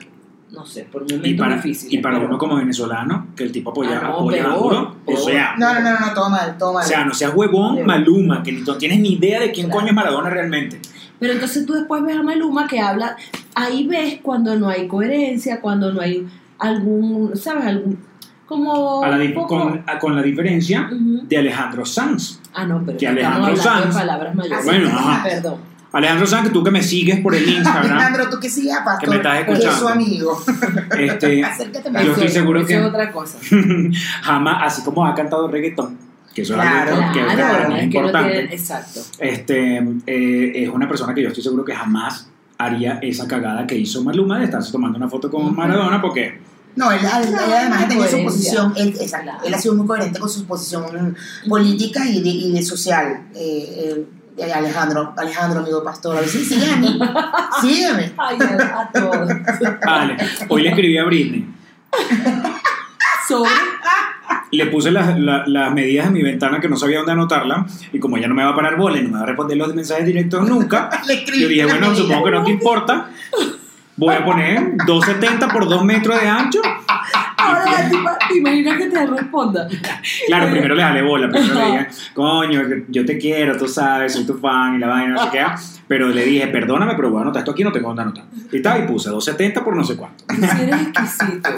[0.52, 1.94] no sé, por momentos Y para, difíciles.
[1.94, 4.96] y para pero- uno como venezolano, que el tipo apoya, Ah, no, apoya peor, duro,
[5.04, 5.20] o peor.
[5.20, 6.86] sea, No, no, no, no, todo mal, todo o mal.
[6.86, 7.88] sea, no seas huevón, Peor.
[7.88, 9.82] Maluma, que ni no tienes ni idea de quién Claro.
[9.82, 10.80] coño es Maradona realmente.
[11.20, 13.18] Pero entonces tú después ves a Maluma que habla,
[13.56, 16.26] ahí ves cuando no hay coherencia, cuando no hay
[16.60, 17.66] algún, ¿sabes?
[17.66, 18.00] Algún,
[18.54, 22.40] como A la un di- poco- con, a- con la diferencia de Alejandro Sanz.
[22.54, 24.66] Ah, no, pero que Alejandro Sanz- de palabras mayores.
[24.66, 25.24] Bueno, ajá.
[25.24, 25.74] Perdón.
[25.92, 29.00] Alejandro Sanz, tú que me sigues por el Instagram, Alejandro, tú que a pastor.
[29.04, 29.90] Que me estás que es su escuchando.
[29.90, 30.44] amigo.
[30.98, 33.38] este, Acércate Yo estoy seguro eso que- es otra cosa.
[34.24, 35.98] jamás, así como ha cantado reggaetón,
[36.34, 38.32] que eso Claro, es algo que, que para mí es es que no importante.
[38.32, 39.00] tienen- exacto.
[39.20, 39.78] este,
[40.08, 42.28] eh, es una persona que yo estoy seguro que jamás
[42.58, 45.56] haría esa cagada que hizo Maluma de estarse tomando una foto con.
[45.56, 46.40] Maradona porque
[46.76, 49.46] No, él, él- él además ha tenido su posición, él, exacto, Claro.
[49.46, 51.16] él ha sido muy coherente con su posición
[51.48, 53.28] política y de, y de social.
[53.36, 54.06] Eh,
[54.38, 56.98] eh, Alejandro, Alejandro, amigo pastor, a ver si sígueme,
[57.62, 58.14] sígueme.
[58.18, 59.28] Ay, a, todos.
[59.86, 60.18] vale,
[60.50, 61.48] hoy le escribí a Britney
[63.28, 63.52] Sobre
[64.52, 68.00] le puse las, la- las medidas de mi ventana que no sabía dónde anotarla y
[68.00, 69.74] como ella no me va a parar bola y no me va a responder los
[69.74, 73.10] mensajes directos nunca Le escribí yo dije bueno supongo que no te importa
[73.98, 76.62] voy a poner 270 por 2 metros de ancho
[77.44, 79.68] Ahora la tipa, ¿te imaginas que te responda?
[80.28, 84.26] Claro, primero le dale bola, primero le dije, coño, yo te quiero, tú sabes, soy
[84.26, 85.46] tu fan y la vaina, no sé qué.
[85.88, 88.24] Pero le dije, perdóname, pero voy a anotar esto aquí, no tengo dónde anotar.
[88.52, 90.24] Y tal, y puse 270 por no sé cuánto.
[90.30, 91.50] Sí eres exquisito.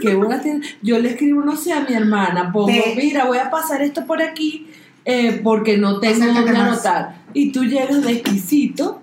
[0.00, 0.40] Qué buena.
[0.82, 4.22] Yo le escribo, no sé, a mi hermana, pongo, mira, voy a pasar esto por
[4.22, 4.68] aquí
[5.04, 7.16] eh, porque no tengo dónde anotar.
[7.34, 9.02] Y tú llegas de exquisito.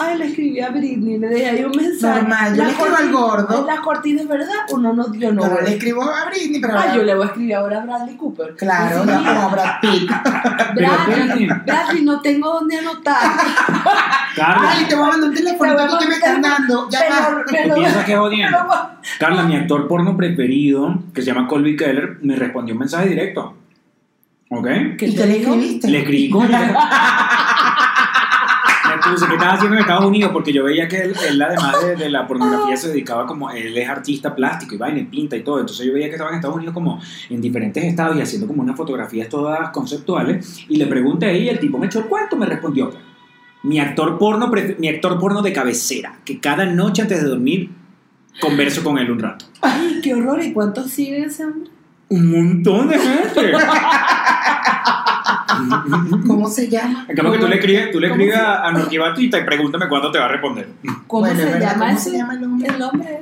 [0.00, 2.20] Ay, le escribí a Britney, le dejé ahí un mensaje.
[2.20, 3.66] Normal, yo Las le escribo al cortinas- gordo.
[3.66, 4.54] Las cortinas, ¿verdad?
[4.70, 5.42] Uno no, yo no.
[5.42, 8.16] Pero le escribo a Britney, pero Ah, yo le voy a escribir ahora a Bradley
[8.16, 8.56] Cooper.
[8.56, 10.10] claro, no a Brad Pitt.
[10.74, 11.46] Bradley.
[11.66, 13.16] Bradley, no tengo dónde anotar.
[14.36, 16.88] Carla, Ay, te voy a mandar un teléfono que me un dando.
[16.88, 17.44] Ya Pero- va.
[17.50, 18.58] pero- ¿tú piensas que es jodiendo?
[19.18, 23.56] Carla, mi actor porno preferido, que se llama Colby Keller, me respondió un mensaje directo.
[24.52, 24.66] ¿Ok?
[24.98, 25.88] ¿Qué ¿Y te le escribiste?
[25.88, 26.48] Le escribí con...
[29.10, 31.84] Le puse que estaba haciendo en Estados Unidos porque yo veía que él, él, además
[31.84, 35.36] de, de la pornografía se dedicaba como él es artista plástico y vaina y pinta
[35.36, 38.20] y todo entonces yo veía que estaba en Estados Unidos como en diferentes estados y
[38.20, 42.06] haciendo como unas fotografías todas conceptuales y le pregunté y el tipo me echó el
[42.06, 42.90] cuento me respondió
[43.62, 47.70] mi actor porno mi actor porno de cabecera que cada noche antes de dormir
[48.40, 50.42] converso con él un rato Ay, qué horror.
[50.42, 51.70] ¿Y cuántos siguen ese hombre?
[52.10, 53.52] un montón de gente
[56.26, 57.06] ¿Cómo se llama?
[57.08, 59.42] En cambio que tú le escribes, tú le ¿Cómo escribes se- a Norquibati y te
[59.42, 60.68] pregúntame cuándo te va a responder.
[61.06, 62.10] ¿Cómo Bueno, se verdad, llama ¿cómo ese?
[62.10, 62.68] se llama el hombre?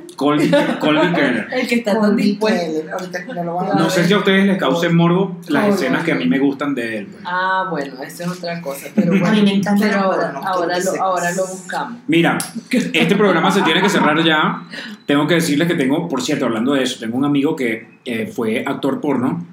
[0.07, 0.15] El.
[0.15, 1.47] Colby, Colby Keller.
[1.51, 2.87] El que está tan dispuesto.
[3.33, 5.75] No lo vamos a A No sé si a ustedes les causen morbo las Colby.
[5.75, 7.07] escenas que a mí me gustan de él.
[7.07, 7.23] pues.
[7.25, 8.87] Ah, bueno, esa es otra cosa.
[8.95, 11.99] Pero A mí bueno, me encanta pero ahora, ahora, lo, ahora lo buscamos.
[12.07, 12.37] Mira,
[12.71, 14.63] este programa se tiene que cerrar ya.
[15.05, 18.27] Tengo que decirles que tengo, por cierto, hablando de eso, tengo un amigo que eh,
[18.27, 19.45] fue actor porno,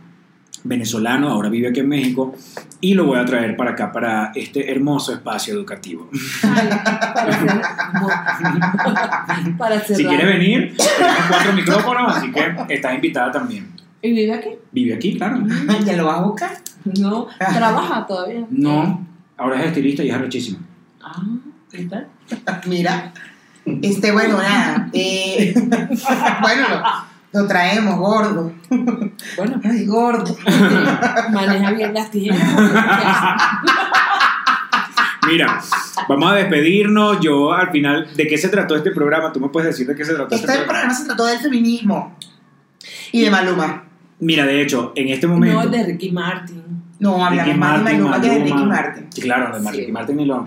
[0.68, 2.34] venezolano, ahora vive aquí en México,
[2.80, 6.08] y lo voy a traer para acá, para este hermoso espacio educativo.
[9.28, 9.96] Ay, para cerrar.
[9.96, 13.68] Si quiere venir, tenemos cuatro micrófonos, así que estás invitada también.
[14.02, 14.50] ¿Y vive aquí?
[14.72, 15.16] ¿Vive aquí?
[15.16, 15.42] Claro.
[15.84, 16.50] ¿Ya lo vas a buscar?
[16.98, 18.44] No, trabaja todavía.
[18.50, 19.04] No,
[19.36, 20.58] ahora es estilista y es arrechísimo.
[21.02, 21.22] Ah,
[21.70, 22.06] ¿qué tal?
[22.66, 23.12] Mira,
[23.82, 24.88] este, bueno, nada.
[24.92, 25.52] eh,
[26.42, 26.82] bueno,
[27.36, 28.52] lo traemos gordo.
[29.36, 30.36] Bueno, Ay, gordo.
[31.32, 32.40] maneja bien las tijeras.
[35.26, 35.60] Mira,
[36.08, 37.18] vamos a despedirnos.
[37.20, 39.32] Yo al final, ¿de qué se trató este programa?
[39.32, 40.72] Tú me puedes decir de qué se trató este, Este programa.
[40.72, 42.16] programa se trató del feminismo
[43.12, 43.84] y de Maluma.
[44.20, 45.62] Mira, de hecho, en este momento.
[45.64, 46.62] No, de Ricky Martin.
[46.98, 48.64] No, hablamos Ricky más de Martin, Maluma que de Ricky.
[48.64, 49.06] Martin.
[49.12, 49.76] Sí, claro, de Sí.
[49.80, 50.46] Ricky Martin y lo.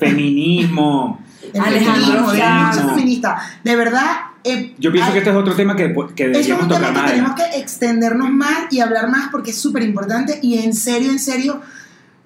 [0.00, 1.20] Feminismo.
[1.54, 3.38] Alejandro feminismo, de feminista.
[3.62, 4.10] De verdad.
[4.50, 6.88] Eh, Yo pienso hay- que este es otro tema que, que es deberíamos un tocar
[6.92, 10.72] tema que tenemos que extendernos más y hablar más porque es súper importante y en
[10.74, 11.60] serio, en serio,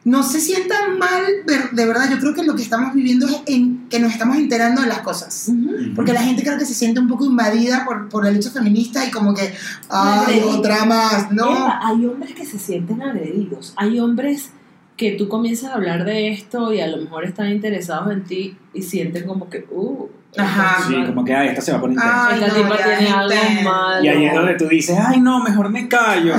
[0.05, 3.37] no se sientan mal, de, de verdad, yo creo que lo que estamos viviendo es
[3.47, 5.49] en, que nos estamos enterando de las cosas.
[5.49, 5.95] Ujú.
[5.95, 9.07] Porque la gente creo que se siente un poco invadida por, por el hecho feminista
[9.07, 9.55] y como que,
[9.89, 11.53] ay, otra más, ¿no?
[11.57, 13.75] Eva, hay hombres que se sienten agredidos.
[13.77, 14.51] Hay hombres
[14.97, 18.57] que tú comienzas a hablar de esto y a lo mejor están interesados en ti
[18.75, 20.09] y sienten como que, uh,
[20.39, 20.85] Ajá.
[20.89, 22.27] Sí, como que ah, esta se va a poner intensa.
[22.29, 23.13] Ay, esta no, tipa ya, tiene gente.
[23.19, 24.03] algo malo.
[24.05, 26.35] Y ahí es donde tú dices, ay, no, mejor me callo.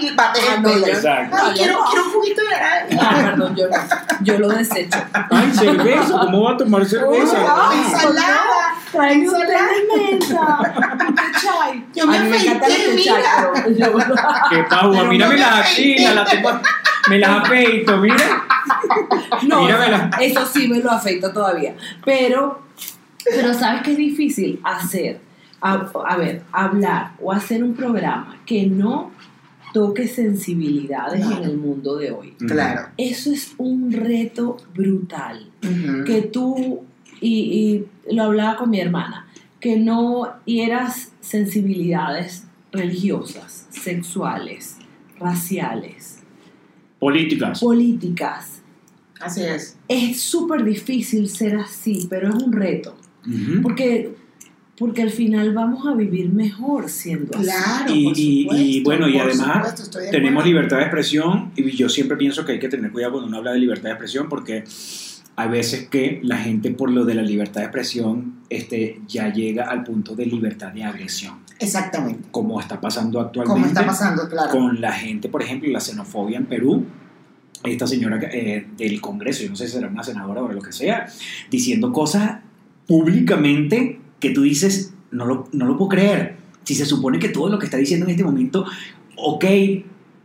[0.00, 0.86] Y bate el Ah, no, pelo.
[0.86, 1.36] yo- Exacto.
[1.42, 2.84] Ay, quiero, quiero un juguito de naranja.
[3.00, 3.76] Ah, perdón, yo, no.
[4.22, 4.98] yo lo desecho.
[5.12, 7.36] Ay, cerveza, ¿cómo va a tomar cerveza?
[7.38, 7.84] Ay, No.
[7.84, 8.74] ensalada.
[8.92, 10.72] Tráeme un té de menta,
[11.08, 11.84] un té chai.
[11.94, 13.22] Yo me a mí me encanta el afeité, té chai,
[13.64, 13.98] pero yo
[14.50, 16.60] Qué pavo, mírame las axilas, las tengo-
[17.10, 18.16] me las afeito, mira.
[19.42, 20.10] No, Míramela.
[20.20, 21.74] eso sí me lo afecta todavía.
[22.04, 22.62] Pero,
[23.30, 25.20] pero ¿sabes qué es difícil hacer?
[25.60, 25.74] A,
[26.06, 29.10] a ver, hablar o hacer un programa que no
[29.72, 31.42] toque sensibilidades Claro.
[31.42, 32.32] en el mundo de hoy.
[32.46, 32.88] Claro.
[32.98, 35.50] Eso es un reto brutal.
[36.06, 36.82] Que tú,
[37.20, 39.26] y, y lo hablaba con mi hermana,
[39.58, 44.76] que no hieras sensibilidades religiosas, sexuales,
[45.18, 46.20] raciales,
[46.98, 47.60] Políticas.
[47.60, 48.60] políticas.
[49.20, 49.76] Así es.
[49.88, 52.94] Es súper difícil ser así, pero es un reto.
[53.26, 53.62] Ujú.
[53.62, 54.14] Porque,
[54.78, 57.44] porque al final vamos a vivir mejor siendo así.
[57.46, 61.70] Claro, Y- por y- y supuesto, bueno, y además supuesto, Tenemos libertad de expresión y
[61.70, 64.28] yo siempre pienso que hay que tener cuidado cuando uno habla de libertad de expresión
[64.28, 64.64] porque
[65.36, 69.64] hay veces que la gente por lo de la libertad de expresión este, ya llega
[69.64, 72.28] al punto de libertad de agresión, Exactamente.
[72.30, 74.50] como está pasando actualmente Como está pasando, claro.
[74.50, 76.84] con la gente, por ejemplo, la xenofobia en Perú.
[77.64, 80.70] Esta señora eh, del Congreso, yo no sé si será una senadora o lo que
[80.70, 81.06] sea,
[81.50, 82.40] diciendo cosas
[82.86, 86.36] públicamente que tú dices, no lo, no lo puedo creer.
[86.64, 88.64] Si se supone que todo lo que está diciendo en este momento,
[89.16, 89.44] ok,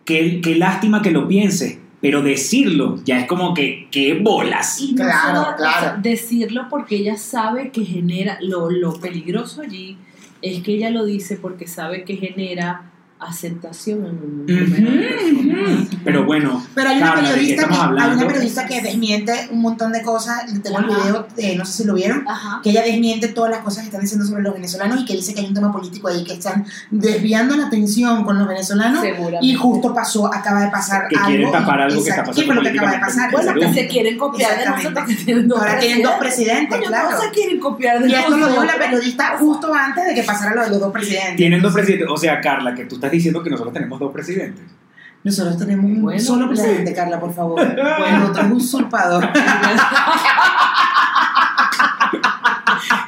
[0.06, 4.80] qué, qué lástima que lo piense, pero decirlo ya es como que, qué bolas.
[4.80, 6.02] Y no Claro, solo claro.
[6.02, 9.98] decirlo porque ella sabe que genera, lo, lo peligroso allí
[10.42, 15.88] es que ella lo dice porque sabe que genera aceptación en un personas.
[16.04, 19.34] Pero bueno, Pero hay una, Carla, ¿de qué periodista que, hay una periodista que desmiente
[19.52, 20.46] un montón de cosas.
[20.64, 22.62] Tengo el video, eh, no sé si lo vieron, Ajá.
[22.64, 25.34] que ella desmiente todas las cosas que están diciendo sobre los venezolanos y que dice
[25.34, 29.04] que hay un tema político ahí que están desviando la atención con los venezolanos.
[29.42, 31.28] Y justo pasó, acaba de pasar Que algo.
[31.28, 35.80] quieren tapar algo que está pasando en Bueno, que se quieren copiar de nosotros Ahora
[35.80, 37.10] tienen dos presidentes, claro.
[37.10, 40.24] ¿cómo se quieren copiar de Y esto lo dijo la periodista justo antes de que
[40.24, 41.36] pasara lo de los dos presidentes.
[41.36, 42.08] tienen dos presidentes.
[42.10, 44.64] O sea, Carla, que tú estás diciendo que nosotros tenemos dos presidentes.
[45.24, 46.62] Nosotros tenemos un Bueno, solo claro.
[46.62, 47.60] presidente, Carla, por favor.
[47.76, 49.30] Bueno, otro es usurpador.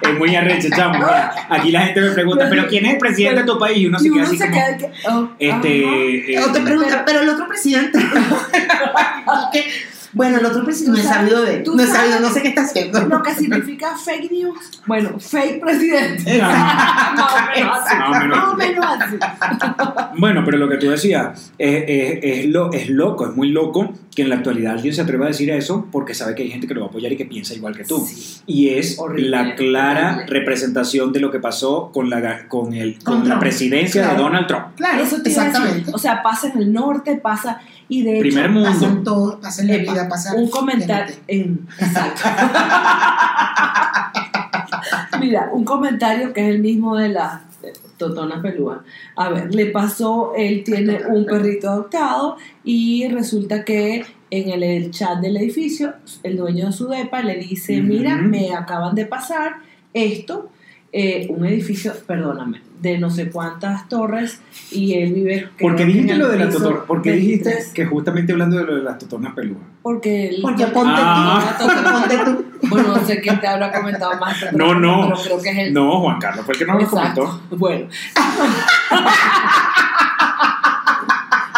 [0.01, 1.05] Es muy arrecho, chamo.
[1.49, 3.77] Aquí la gente me pregunta, ¿pero quién es el presidente de tu país?
[3.77, 4.55] Y uno se Y queda uno así se como.
[4.57, 5.29] queda que- oh.
[5.39, 6.33] Este.
[6.33, 7.99] eh, O te preguntan, pero el otro presidente.
[9.53, 9.63] ¿Qué?
[10.13, 12.63] Bueno, el otro presidente no he sabido de No he sabido, no sé qué está
[12.63, 13.01] haciendo.
[13.07, 14.81] Lo que significa fake news.
[14.85, 16.37] Bueno, fake presidente.
[16.41, 19.17] Más o menos así.
[20.17, 23.93] Bueno, pero lo que tú decías es, es- es lo, es loco, es muy loco
[24.15, 26.67] que en la actualidad alguien se atreva a decir eso porque sabe que hay gente
[26.67, 28.05] que lo va a apoyar y que piensa igual que tú.
[28.07, 28.41] Sí.
[28.45, 30.39] Y es Horrible, la clara horrible.
[30.39, 34.15] representación de lo que pasó con la, con el, con Con la presidencia de.
[34.17, 34.65] Donald Trump.
[34.75, 35.57] Claro, Eso te iba a decir.
[35.61, 35.91] exactamente.
[35.93, 37.59] O sea, pasa en el norte, pasa.
[37.91, 38.69] Y de Primer hecho, mundo.
[38.69, 40.37] Pasan todo, pasan la vida, pasan.
[40.37, 41.13] un comentario.
[41.27, 42.21] en- exacto.
[45.19, 47.41] Mira, un comentario que es el mismo de la
[47.97, 48.83] totona pelúa.
[49.17, 54.91] A ver, le pasó, él tiene un perrito adoptado y resulta que en el, el
[54.91, 59.55] chat del edificio, el dueño de su depa le dice, mira, me acaban de pasar
[59.93, 60.49] esto,
[60.93, 65.49] eh, un edificio, perdóname, de no sé cuántas torres y él vive...
[65.59, 66.83] ¿Por qué creo que dijiste lo de la piso totona?
[66.83, 69.61] ¿Por qué dijiste 23, que justamente hablando de lo de las totonas pelúas?
[69.81, 71.55] Porque, él- Porque ponte Ah.
[71.57, 72.45] tú, ponte tú.
[72.67, 74.35] Bueno, no sé quién te habrá comentado más.
[74.53, 75.07] No, no.
[75.09, 75.73] Pero creo que es el.
[75.73, 77.41] No, Juan Carlos fue el que no lo comentó.
[77.51, 77.87] Bueno.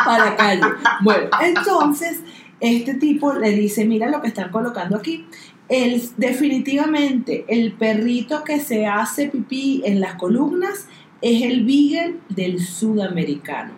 [0.05, 0.61] Para la calle.
[1.01, 2.21] Bueno, entonces,
[2.59, 5.25] este tipo le dice: Mira lo que están colocando aquí.
[5.69, 10.87] El, definitivamente, el perrito que se hace pipí en las columnas
[11.21, 13.73] es el beagle del sudamericano.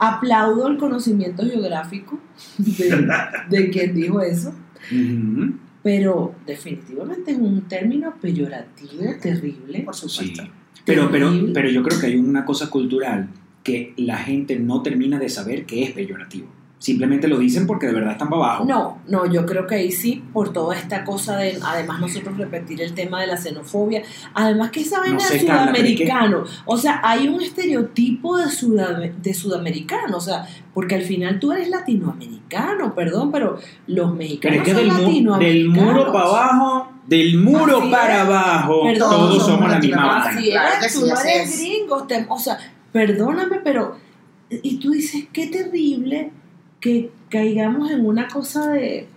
[0.00, 2.18] Aplaudo el conocimiento geográfico
[2.58, 3.08] de,
[3.50, 4.52] de quien dijo eso.
[5.82, 9.80] Pero definitivamente es un término peyorativo, terrible.
[9.82, 10.08] Por Sí.
[10.08, 10.42] supuesto.
[10.84, 11.52] Pero, pero, Terrible.
[11.52, 13.28] pero yo creo que hay una cosa cultural
[13.62, 16.48] que la gente no termina de saber que es peyorativo.
[16.80, 18.64] Simplemente lo dicen porque de verdad están para abajo.
[18.64, 22.80] No, no, yo creo que ahí sí, por toda esta cosa de, además nosotros repetir
[22.80, 24.02] el tema de la xenofobia,
[24.32, 28.44] además que esa vaina No sé, Carla, pero sudamericano, o sea, hay un estereotipo de,
[28.44, 33.58] sudam- de sudamericano, o sea, porque al final tú eres latinoamericano, perdón, pero
[33.88, 35.08] los Pero mexicanos es que son del, mu- del
[35.68, 35.94] latinoamericanos.
[35.94, 38.20] muro para abajo, del muro Así para es.
[38.20, 40.52] abajo, Perdón, todos somos somos la misma sí,
[41.00, 41.58] tú no eres es.
[41.60, 42.56] gringo, te- o sea,
[42.92, 43.96] perdóname, pero
[44.50, 46.30] y tú dices qué terrible
[46.80, 49.08] que caigamos en una cosa de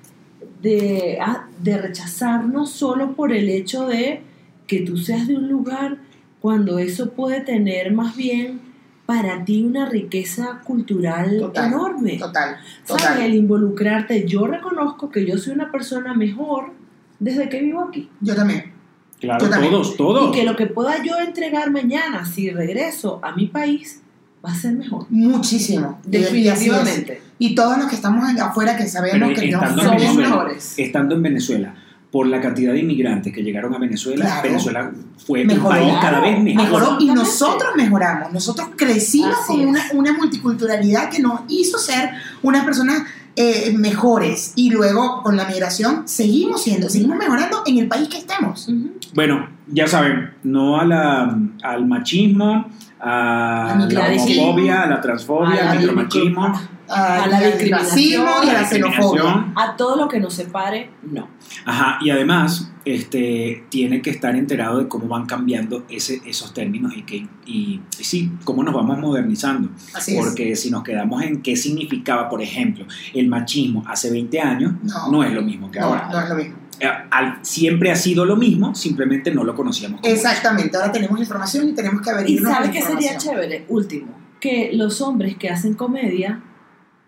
[0.61, 4.21] de, ah, de rechazarnos solo por el hecho de
[4.67, 5.97] que tú seas de un lugar
[6.39, 8.61] cuando eso puede tener más bien
[9.05, 12.17] para ti una riqueza cultural Total, enorme.
[12.17, 13.03] Total, ¿Sabes?
[13.03, 13.21] total.
[13.23, 14.25] El involucrarte.
[14.25, 16.71] Yo reconozco que yo soy una persona mejor
[17.19, 18.09] desde que vivo aquí.
[18.21, 18.71] Yo también.
[19.19, 19.73] Claro, Yo también.
[19.73, 20.29] todos, todos.
[20.29, 24.01] Y que lo que pueda yo entregar mañana, si regreso a mi país,
[24.45, 25.05] va a ser mejor.
[25.09, 25.99] Muchísimo.
[26.05, 27.21] Definitivamente.
[27.39, 30.73] Y todos los que estamos afuera que sabemos Pero que no somos mejores.
[30.77, 31.73] estando en Venezuela,
[32.11, 34.41] por la cantidad de inmigrantes que llegaron a Venezuela, Claro.
[34.49, 34.91] Venezuela
[35.25, 35.69] fue Mejoró.
[35.69, 36.63] un país cada vez mejor.
[36.65, 38.33] mejoró y nosotros mejoramos.
[38.33, 42.09] Nosotros crecimos Así con una, una multiculturalidad que nos hizo ser
[42.43, 43.03] unas personas
[43.37, 44.51] eh, mejores.
[44.57, 48.69] Y luego con la migración seguimos siendo, seguimos mejorando en el país que estemos.
[49.13, 52.69] Bueno, ya saben, no a la, al machismo,
[53.03, 56.45] a la homofobia, a la transfobia, a al la micromachismo,
[56.89, 59.53] A, A la discriminación, a la xenofobia.
[59.55, 61.27] A todo lo que nos separe, no.
[61.65, 66.93] Ajá, y además este, tiene que estar enterado de cómo van cambiando ese, esos términos
[66.95, 69.69] y, que, y, y sí, cómo nos vamos modernizando.
[69.93, 70.19] Así es.
[70.23, 75.11] Porque si nos quedamos en qué significaba, por ejemplo, el machismo hace 20 años, No.
[75.11, 76.09] no, es lo mismo que No, ahora.
[76.11, 76.55] no es lo mismo.
[76.81, 79.99] Eh, al- siempre ha sido lo mismo, simplemente no lo conocíamos.
[80.03, 83.65] Exactamente, ahora tenemos la información y tenemos que ¿Y averiguar sabes la qué sería chévere?
[83.69, 86.41] Último, que los hombres que hacen comedia,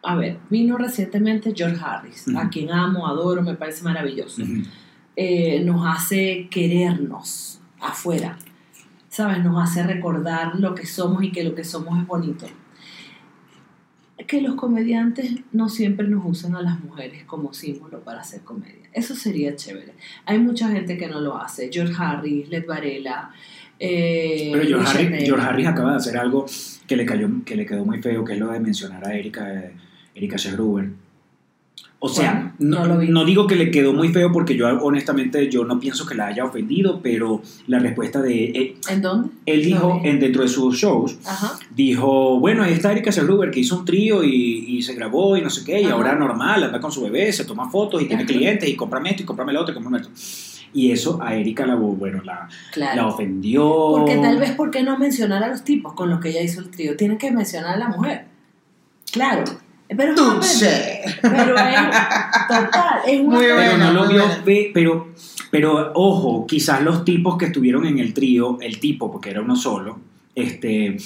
[0.04, 4.44] a ver, vino recientemente George Harris, a quien amo, adoro, me parece maravilloso.
[5.16, 8.38] Eh, nos hace querernos afuera,
[9.10, 9.44] ¿sabes?
[9.44, 12.46] Nos hace recordar lo que somos y que lo que somos es bonito.
[14.28, 18.90] Que los comediantes no siempre nos usan a las mujeres como símbolo para hacer comedia.
[18.94, 19.94] Eso sería chévere.
[20.26, 21.70] Hay mucha gente que no lo hace.
[21.72, 23.32] George Harris, Led Varela.
[23.80, 25.24] Eh, Pero George Harris.
[25.26, 26.46] George Harris acaba de hacer algo
[26.88, 29.52] que le, cayó, que le quedó muy feo, que es lo de mencionar a Erika,
[29.52, 29.74] eh,
[30.14, 30.90] Erika Schegruber.
[32.06, 35.50] O sea, Bueno, no, no no digo que le quedó muy feo porque yo honestamente
[35.50, 39.30] yo no pienso que la haya ofendido, pero la respuesta de él, ¿En dónde?
[39.46, 41.58] él dijo en, dentro de sus shows, Ajá.
[41.74, 45.42] dijo, bueno, ahí está Erika Schegruber que hizo un trío y, y se grabó y
[45.42, 45.94] no sé qué, y Ajá.
[45.94, 49.24] ahora normal, anda con su bebé, se toma fotos y tiene clientes y cómprame esto
[49.24, 50.10] y cómprame lo otro y cómprame esto.
[50.74, 53.08] Y eso a Erika la, bueno, la, la Claro.
[53.10, 53.64] ofendió.
[53.92, 56.60] Porque tal vez, ¿por qué no mencionar a los tipos con los que ella hizo
[56.60, 56.98] el trío?
[56.98, 58.26] Tienen que mencionar a la mujer.
[59.14, 59.44] Claro.
[59.88, 60.16] Pero.
[60.16, 61.02] Tuche.
[61.22, 61.76] Pero es
[62.48, 65.10] total, es una Muy pero no lo vio, ve- pero,
[65.52, 69.56] pero ojo, quizás los tipos que estuvieron en el trío, el tipo, porque era uno
[69.56, 70.00] solo,
[70.36, 70.98] este,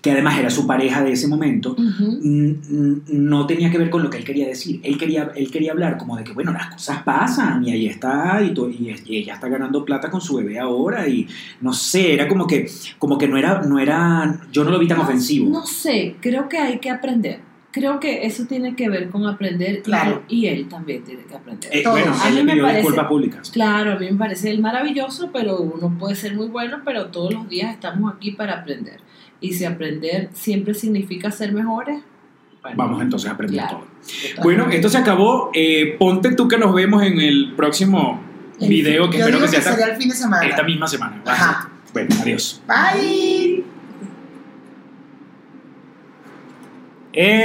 [0.00, 2.18] que además era su pareja de ese momento, Ujú.
[2.22, 4.78] mm, mm, no tenía que ver con lo que él quería decir.
[4.84, 8.40] Él quería, él quería hablar como de que, bueno, las cosas pasan y ahí está,
[8.40, 11.26] y, y, y ella está ganando plata con su bebé ahora, y
[11.60, 14.86] no sé, era como que, como que no era, no era, yo no lo vi
[14.86, 15.50] tan No- ofensivo.
[15.50, 17.47] No sé, creo que hay que aprender.
[17.78, 20.22] Creo que eso tiene que ver con aprender y- Claro.
[20.28, 21.70] y, él también tiene que aprender.
[21.72, 23.50] Eh, bueno, A él mí me parece- públicas.
[23.50, 27.32] Claro, a mí me parece el maravilloso, pero uno puede ser muy bueno, pero todos
[27.32, 29.00] los días estamos aquí para aprender.
[29.40, 32.00] Y si aprender siempre significa ser mejores,
[32.74, 33.78] vamos entonces a aprender Claro.
[33.78, 34.42] todo.
[34.42, 35.50] Bueno, esto se acabó.
[35.54, 38.20] Eh, ponte tú que nos vemos en el próximo
[38.60, 40.46] El- video que yo espero digo que sea esta, el fin de semana.
[40.46, 41.22] esta misma semana.
[41.24, 41.70] Ajá.
[41.92, 42.60] Bueno, adiós.
[42.66, 43.77] Bye.
[47.18, 47.42] Спасибо,